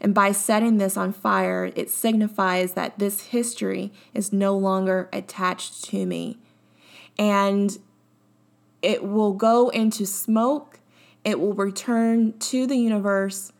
And 0.00 0.14
by 0.14 0.32
setting 0.32 0.76
this 0.76 0.96
on 0.96 1.12
fire, 1.12 1.72
it 1.74 1.88
signifies 1.88 2.72
that 2.74 2.98
this 2.98 3.26
history 3.26 3.92
is 4.12 4.32
no 4.32 4.56
longer 4.56 5.08
attached 5.12 5.84
to 5.86 6.04
me. 6.04 6.38
And 7.18 7.78
it 8.82 9.04
will 9.04 9.32
go 9.32 9.68
into 9.68 10.04
smoke, 10.04 10.80
it 11.24 11.40
will 11.40 11.54
return 11.54 12.38
to 12.38 12.66
the 12.66 12.76
universe, 12.76 13.52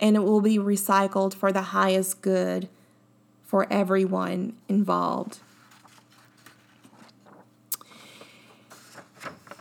and 0.00 0.16
it 0.16 0.20
will 0.20 0.40
be 0.40 0.58
recycled 0.58 1.34
for 1.34 1.52
the 1.52 1.62
highest 1.62 2.20
good 2.20 2.68
for 3.42 3.66
everyone 3.72 4.54
involved. 4.68 5.38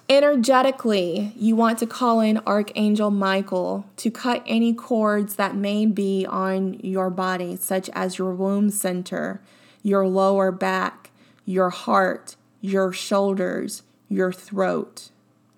Energetically, 0.09 1.33
you 1.35 1.53
want 1.55 1.77
to 1.79 1.85
call 1.85 2.21
in 2.21 2.37
Archangel 2.45 3.11
Michael 3.11 3.85
to 3.97 4.09
cut 4.09 4.41
any 4.45 4.73
cords 4.73 5.35
that 5.35 5.53
may 5.53 5.85
be 5.85 6.25
on 6.25 6.75
your 6.75 7.09
body, 7.09 7.57
such 7.57 7.89
as 7.89 8.17
your 8.17 8.33
womb 8.33 8.69
center, 8.69 9.41
your 9.83 10.07
lower 10.07 10.49
back, 10.49 11.11
your 11.45 11.69
heart, 11.69 12.37
your 12.61 12.93
shoulders, 12.93 13.83
your 14.07 14.31
throat. 14.31 15.09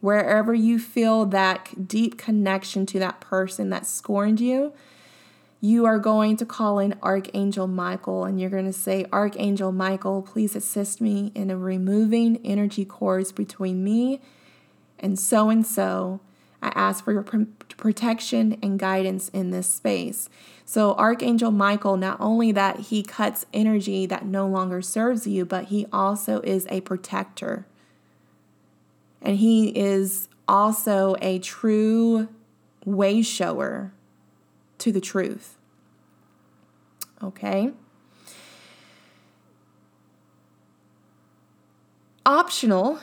Wherever 0.01 0.53
you 0.53 0.79
feel 0.79 1.25
that 1.25 1.87
deep 1.87 2.17
connection 2.17 2.85
to 2.87 2.99
that 2.99 3.19
person 3.19 3.69
that 3.69 3.85
scorned 3.85 4.39
you, 4.39 4.73
you 5.61 5.85
are 5.85 5.99
going 5.99 6.37
to 6.37 6.45
call 6.45 6.79
in 6.79 6.95
Archangel 7.03 7.67
Michael 7.67 8.23
and 8.23 8.39
you're 8.39 8.49
going 8.49 8.65
to 8.65 8.73
say, 8.73 9.05
Archangel 9.11 9.73
Michael, 9.73 10.21
please 10.21 10.55
assist 10.55 11.01
me 11.01 11.33
in 11.35 11.57
removing 11.59 12.39
energy 12.45 12.85
cords 12.85 13.33
between 13.33 13.83
me 13.83 14.21
and 14.97 15.19
so 15.19 15.49
and 15.49 15.65
so. 15.65 16.21
I 16.61 16.69
ask 16.75 17.03
for 17.03 17.13
your 17.13 17.23
protection 17.23 18.57
and 18.61 18.77
guidance 18.77 19.29
in 19.29 19.51
this 19.51 19.67
space. 19.67 20.29
So, 20.65 20.93
Archangel 20.95 21.51
Michael, 21.51 21.95
not 21.95 22.19
only 22.19 22.51
that 22.51 22.79
he 22.79 23.01
cuts 23.01 23.45
energy 23.53 24.05
that 24.05 24.25
no 24.25 24.45
longer 24.45 24.81
serves 24.81 25.25
you, 25.25 25.45
but 25.45 25.65
he 25.65 25.85
also 25.91 26.41
is 26.41 26.67
a 26.69 26.81
protector. 26.81 27.65
And 29.22 29.38
he 29.38 29.70
is 29.70 30.30
also 30.47 31.15
a 31.22 31.39
true 31.39 32.30
way 32.86 33.22
shower 33.22 33.91
to 34.80 34.91
the 34.91 35.01
truth. 35.01 35.57
Okay? 37.22 37.72
Optional 42.26 42.99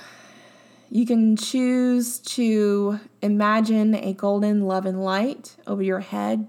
you 0.91 1.05
can 1.05 1.37
choose 1.37 2.19
to 2.21 3.01
imagine 3.21 3.95
a 3.95 4.13
golden 4.13 4.63
love 4.63 4.87
and 4.87 5.03
light 5.03 5.57
over 5.67 5.83
your 5.83 6.01
head. 6.01 6.47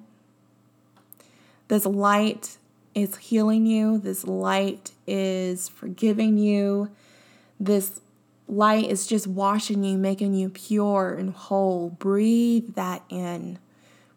This 1.68 1.86
light 1.86 2.58
is 2.94 3.16
healing 3.18 3.66
you, 3.66 3.98
this 3.98 4.26
light 4.26 4.92
is 5.08 5.68
forgiving 5.68 6.38
you, 6.38 6.92
this 7.60 8.00
light 8.48 8.90
is 8.90 9.08
just 9.08 9.28
washing 9.28 9.84
you, 9.84 9.98
making 9.98 10.34
you 10.34 10.50
pure 10.50 11.14
and 11.14 11.34
whole. 11.34 11.90
Breathe 11.90 12.76
that 12.76 13.04
in. 13.10 13.60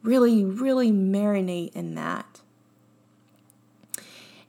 Really, 0.02 0.44
really 0.44 0.90
marinate 0.90 1.74
in 1.74 1.94
that. 1.94 2.40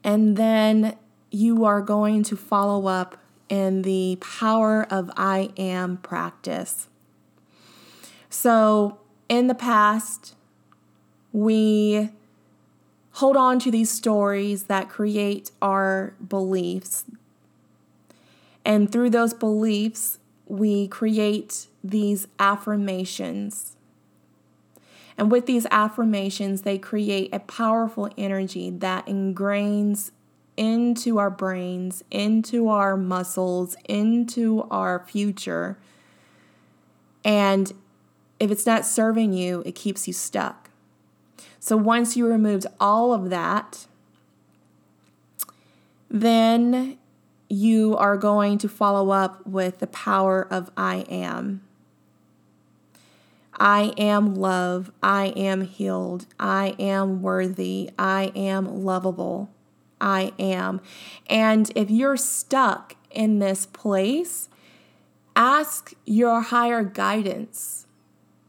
And 0.04 0.38
then 0.38 0.98
you 1.30 1.66
are 1.66 1.82
going 1.82 2.24
to 2.24 2.36
follow 2.36 2.88
up 2.88 3.18
in 3.50 3.82
the 3.82 4.18
power 4.22 4.88
of 4.90 5.12
I 5.18 5.52
am 5.58 5.98
practice. 5.98 6.88
So, 8.30 8.98
in 9.28 9.48
the 9.48 9.56
past, 9.56 10.36
we 11.34 12.10
hold 13.14 13.36
on 13.36 13.60
to 13.60 13.72
these 13.72 13.92
stories 13.92 14.64
that 14.64 14.90
create 14.90 15.52
our 15.62 16.14
beliefs. 16.26 17.04
And 18.64 18.92
through 18.92 19.10
those 19.10 19.34
beliefs, 19.34 20.20
we 20.46 20.88
create 20.88 21.68
these 21.84 22.28
affirmations. 22.40 23.76
And 25.18 25.32
with 25.32 25.46
these 25.46 25.66
affirmations, 25.72 26.62
they 26.62 26.78
create 26.78 27.34
a 27.34 27.40
powerful 27.40 28.10
energy 28.18 28.70
that 28.70 29.06
ingrains 29.06 30.12
into 30.58 31.18
our 31.18 31.30
brains, 31.30 32.04
into 32.12 32.70
our 32.70 32.98
muscles, 32.98 33.76
into 33.88 34.68
our 34.70 35.00
future. 35.08 35.78
And 37.24 37.72
if 38.40 38.52
it's 38.52 38.66
not 38.66 38.86
serving 38.86 39.34
you, 39.34 39.64
it 39.66 39.76
keeps 39.76 40.08
you 40.08 40.14
stuck. 40.14 40.70
So 41.60 41.78
once 41.78 42.18
you 42.18 42.28
removed 42.28 42.66
all 42.80 43.14
of 43.14 43.30
that, 43.30 43.86
then 46.10 46.98
you 47.52 47.98
are 47.98 48.16
going 48.16 48.58
to 48.60 48.70
follow 48.70 49.10
up 49.12 49.46
with 49.46 49.80
the 49.80 49.88
power 49.88 50.48
of 50.50 50.72
I 50.78 51.06
am. 51.10 51.62
I 53.60 53.94
am 53.98 54.36
love. 54.36 54.90
I 55.04 55.28
am 55.36 55.62
healed. 55.62 56.28
I 56.40 56.76
am 56.80 57.22
worthy. 57.22 57.90
I 58.00 58.32
am 58.36 58.84
lovable. 58.86 59.50
I 60.00 60.32
am. 60.40 60.80
And 61.28 61.70
if 61.76 61.92
you're 61.92 62.16
stuck 62.16 62.96
in 63.12 63.40
this 63.40 63.66
place, 63.66 64.48
ask 65.36 65.94
your 66.06 66.42
higher 66.42 66.84
guidance. 66.84 67.86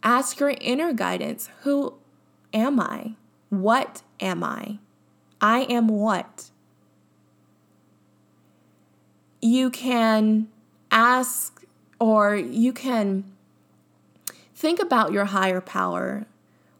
Ask 0.04 0.38
your 0.38 0.54
inner 0.60 0.92
guidance 0.92 1.50
Who 1.62 1.94
am 2.52 2.78
I? 2.78 3.14
What 3.50 4.02
am 4.20 4.44
I? 4.44 4.78
I 5.40 5.62
am 5.62 5.88
what? 5.88 6.51
You 9.42 9.68
can 9.70 10.48
ask 10.90 11.64
or 11.98 12.36
you 12.36 12.72
can 12.72 13.24
think 14.54 14.80
about 14.80 15.12
your 15.12 15.26
higher 15.26 15.60
power. 15.60 16.24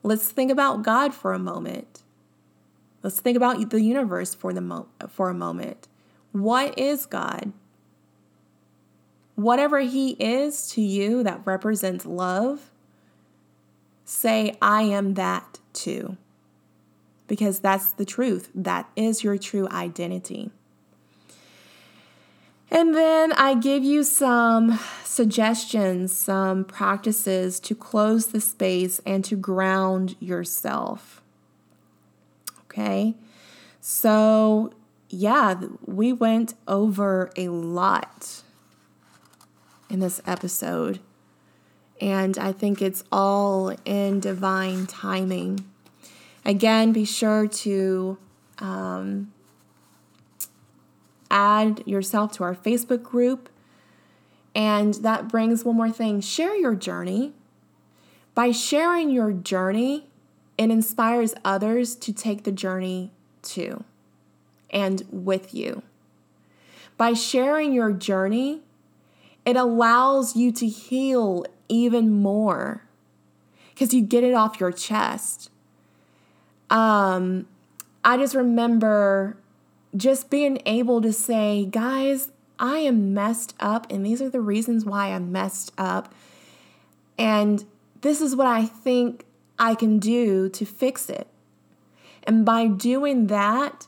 Let's 0.03 0.31
think 0.31 0.51
about 0.51 0.83
God 0.83 1.13
for 1.13 1.33
a 1.33 1.39
moment. 1.39 2.03
Let's 3.03 3.21
think 3.21 3.37
about 3.37 3.71
the 3.71 3.83
universe 3.83 4.35
for 4.35 4.53
the 4.53 4.61
mo- 4.61 4.87
for 5.09 5.29
a 5.29 5.35
moment. 5.35 5.89
What 6.31 6.79
is 6.79 7.05
God? 7.07 7.53
Whatever 9.35 9.81
he 9.81 10.11
is 10.21 10.69
to 10.71 10.81
you 10.81 11.23
that 11.25 11.41
represents 11.45 12.07
love, 12.07 12.71
say 14.05 14.57
I 14.63 14.83
am 14.83 15.15
that 15.15 15.59
too. 15.73 16.17
Because 17.27 17.61
that's 17.61 17.93
the 17.93 18.05
truth. 18.05 18.51
That 18.55 18.89
is 18.95 19.25
your 19.25 19.39
true 19.39 19.69
identity. 19.69 20.51
And 22.73 22.95
then 22.95 23.35
I 23.35 23.55
give 23.55 23.85
you 23.85 24.03
some 24.03 24.81
suggestions, 25.05 26.11
some 26.11 26.64
practices 26.64 27.61
to 27.61 27.75
close 27.75 28.29
the 28.29 28.41
space 28.41 28.99
and 29.05 29.23
to 29.27 29.37
ground 29.37 30.16
yourself. 30.20 31.23
Okay. 32.62 33.14
So, 33.83 34.73
yeah, 35.11 35.61
we 35.85 36.14
went 36.14 36.55
over 36.66 37.31
a 37.37 37.49
lot 37.49 38.41
in 39.91 40.01
this 40.01 40.23
episode. 40.27 41.01
And 42.01 42.39
I 42.39 42.53
think 42.53 42.81
it's 42.81 43.05
all 43.12 43.77
in 43.85 44.20
divine 44.20 44.87
timing. 44.87 45.66
Again, 46.47 46.95
be 46.95 47.05
sure 47.05 47.47
to 47.47 48.16
um, 48.61 49.31
add 51.33 51.83
yourself 51.87 52.33
to 52.33 52.45
our 52.45 52.55
Facebook 52.55 53.03
group. 53.03 53.49
And 54.55 54.95
that 54.95 55.28
brings 55.28 55.64
one 55.64 55.76
more 55.76 55.91
thing 55.91 56.20
share 56.20 56.55
your 56.55 56.74
journey. 56.74 57.33
By 58.35 58.53
sharing 58.53 59.11
your 59.11 59.33
journey, 59.33 60.07
it 60.57 60.70
inspires 60.70 61.35
others 61.45 61.97
to 61.97 62.12
take 62.12 62.45
the 62.45 62.53
journey 62.53 63.11
too 63.43 63.85
and 64.70 65.03
with 65.11 65.55
you. 65.55 65.83
By 66.97 67.14
sharing 67.14 67.72
your 67.72 67.93
journey, 67.93 68.61
it 69.45 69.57
allows 69.57 70.37
you 70.37 70.53
to 70.53 70.66
heal 70.66 71.45
even 71.68 72.11
more 72.11 72.85
because 73.70 73.93
you 73.93 74.03
get 74.03 74.22
it 74.22 74.35
off 74.35 74.61
your 74.61 74.70
chest. 74.70 75.51
Um, 76.70 77.47
I 78.05 78.16
just 78.16 78.35
remember 78.35 79.37
just 79.97 80.30
being 80.30 80.61
able 80.66 81.01
to 81.03 81.12
say, 81.12 81.66
guys, 81.66 82.30
I 82.59 82.78
am 82.78 83.12
messed 83.12 83.55
up, 83.61 83.90
and 83.90 84.07
these 84.07 84.22
are 84.22 84.30
the 84.30 84.40
reasons 84.40 84.84
why 84.84 85.09
I'm 85.09 85.32
messed 85.32 85.72
up. 85.76 86.14
And 87.18 87.64
this 88.01 88.20
is 88.20 88.34
what 88.36 88.47
I 88.47 88.64
think 88.64 89.24
I 89.59 89.74
can 89.74 89.99
do 89.99 90.49
to 90.51 90.64
fix 90.64 91.11
it. 91.11 91.26
And 92.24 92.45
by 92.45 92.66
doing 92.68 93.26
that, 93.28 93.86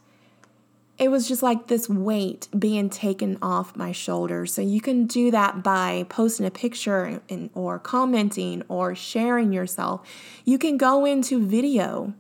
it 0.97 1.09
was 1.09 1.27
just 1.27 1.43
like 1.43 1.67
this 1.67 1.89
weight 1.89 2.49
being 2.57 2.89
taken 2.89 3.39
off 3.43 3.77
my 3.77 3.91
shoulders. 3.91 4.55
So 4.55 4.63
you 4.63 4.81
can 4.81 5.07
do 5.07 5.31
that 5.33 5.63
by 5.63 6.07
posting 6.09 6.47
a 6.47 6.51
picture 6.51 7.21
and, 7.29 7.51
or 7.55 7.79
commenting 7.79 8.63
or 8.69 8.95
sharing 8.95 9.53
yourself. 9.53 10.09
You 10.45 10.59
can 10.59 10.77
go 10.77 11.05
into 11.05 11.45
video 11.45 12.15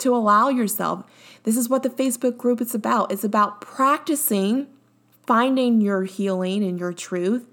to 0.00 0.14
allow 0.14 0.48
yourself. 0.48 1.04
This 1.44 1.56
is 1.56 1.68
what 1.68 1.82
the 1.82 1.90
Facebook 1.90 2.36
group 2.36 2.60
is 2.60 2.74
about. 2.74 3.12
It's 3.12 3.24
about 3.24 3.60
practicing 3.60 4.66
finding 5.30 5.80
your 5.80 6.02
healing 6.04 6.64
and 6.64 6.76
your 6.80 6.92
truth 6.92 7.46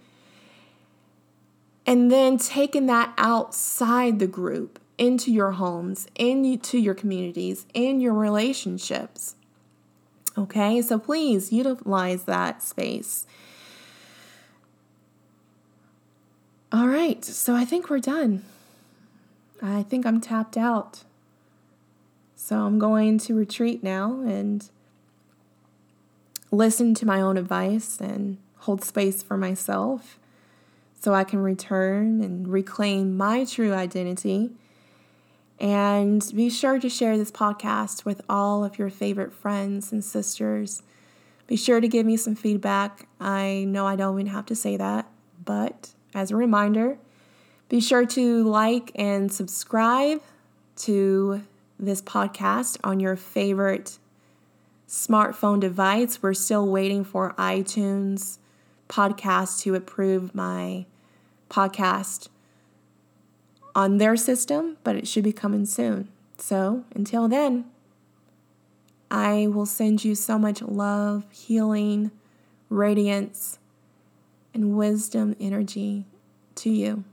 and 1.86 2.12
then 2.12 2.38
taking 2.38 2.88
that 2.88 3.14
outside 3.18 4.18
the 4.20 4.28
group 4.28 4.80
into 4.98 5.32
your 5.32 5.52
homes, 5.52 6.08
into 6.16 6.78
your 6.78 6.96
communities, 6.96 7.66
in 7.74 8.02
your 8.02 8.14
relationships. 8.14 9.36
Okay, 10.38 10.82
so 10.82 11.00
please 11.00 11.54
utilize 11.54 12.24
that 12.24 12.62
space. 12.64 13.28
All 16.72 16.88
right, 16.88 17.24
so 17.24 17.56
I 17.56 17.64
think 17.64 17.90
we're 17.90 18.00
done. 18.00 18.44
I 19.62 19.84
think 19.84 20.06
I'm 20.06 20.20
tapped 20.20 20.58
out. 20.58 21.04
So 22.48 22.60
I'm 22.60 22.80
going 22.80 23.18
to 23.18 23.36
retreat 23.36 23.84
now 23.84 24.22
and 24.22 24.70
listen 26.50 26.94
to 26.94 27.06
my 27.06 27.20
own 27.20 27.36
advice 27.36 28.00
and 28.00 28.38
hold 28.60 28.86
space 28.86 29.22
for 29.22 29.36
myself 29.36 30.18
so 30.98 31.14
I 31.14 31.26
can 31.26 31.40
return 31.40 32.24
and 32.24 32.48
reclaim 32.48 33.18
my 33.18 33.44
true 33.44 33.74
identity. 33.74 34.52
And 35.60 36.26
be 36.34 36.50
sure 36.50 36.80
to 36.80 36.88
share 36.88 37.18
this 37.18 37.32
podcast 37.32 38.06
with 38.06 38.22
all 38.30 38.64
of 38.64 38.80
your 38.80 38.90
favorite 38.90 39.34
friends 39.34 39.92
and 39.92 40.02
sisters. 40.02 40.84
Be 41.48 41.58
sure 41.58 41.82
to 41.82 41.88
give 41.90 42.06
me 42.06 42.16
some 42.16 42.36
feedback. 42.36 43.10
I 43.20 43.66
know 43.68 43.86
I 43.86 43.98
don't 43.98 44.18
even 44.18 44.32
have 44.32 44.46
to 44.46 44.56
say 44.56 44.78
that, 44.78 45.06
but 45.44 45.90
as 46.16 46.32
a 46.32 46.38
reminder, 46.38 46.98
be 47.68 47.82
sure 47.82 48.06
to 48.06 48.44
like 48.46 48.94
and 48.96 49.30
subscribe 49.30 50.22
to 50.78 51.42
this 51.80 52.02
podcast 52.02 52.78
on 52.84 53.00
your 53.00 53.16
favorite 53.16 53.98
smartphone 54.88 55.60
device. 55.60 56.22
We're 56.22 56.34
still 56.34 56.68
waiting 56.68 57.04
for 57.04 57.34
iTunes 57.34 58.38
podcast 58.88 59.62
to 59.62 59.76
approve 59.76 60.34
my 60.34 60.86
podcast 61.50 62.30
on 63.76 63.98
their 63.98 64.16
system, 64.16 64.78
but 64.84 64.96
it 64.96 65.08
should 65.08 65.24
be 65.24 65.34
coming 65.34 65.66
soon. 65.66 66.10
So 66.38 66.84
until 66.96 67.28
then, 67.28 67.66
I 69.10 69.48
will 69.48 69.66
send 69.66 70.04
you 70.04 70.16
so 70.16 70.38
much 70.38 70.62
love, 70.62 71.26
healing, 71.32 72.12
radiance, 72.70 73.60
and 74.54 74.76
wisdom 74.76 75.36
energy 75.40 76.06
to 76.56 76.70
you. 76.70 77.04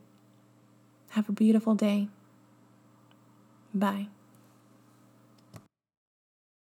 Have 1.11 1.29
a 1.29 1.33
beautiful 1.33 1.75
day. 1.75 2.09
Bye. 3.73 4.09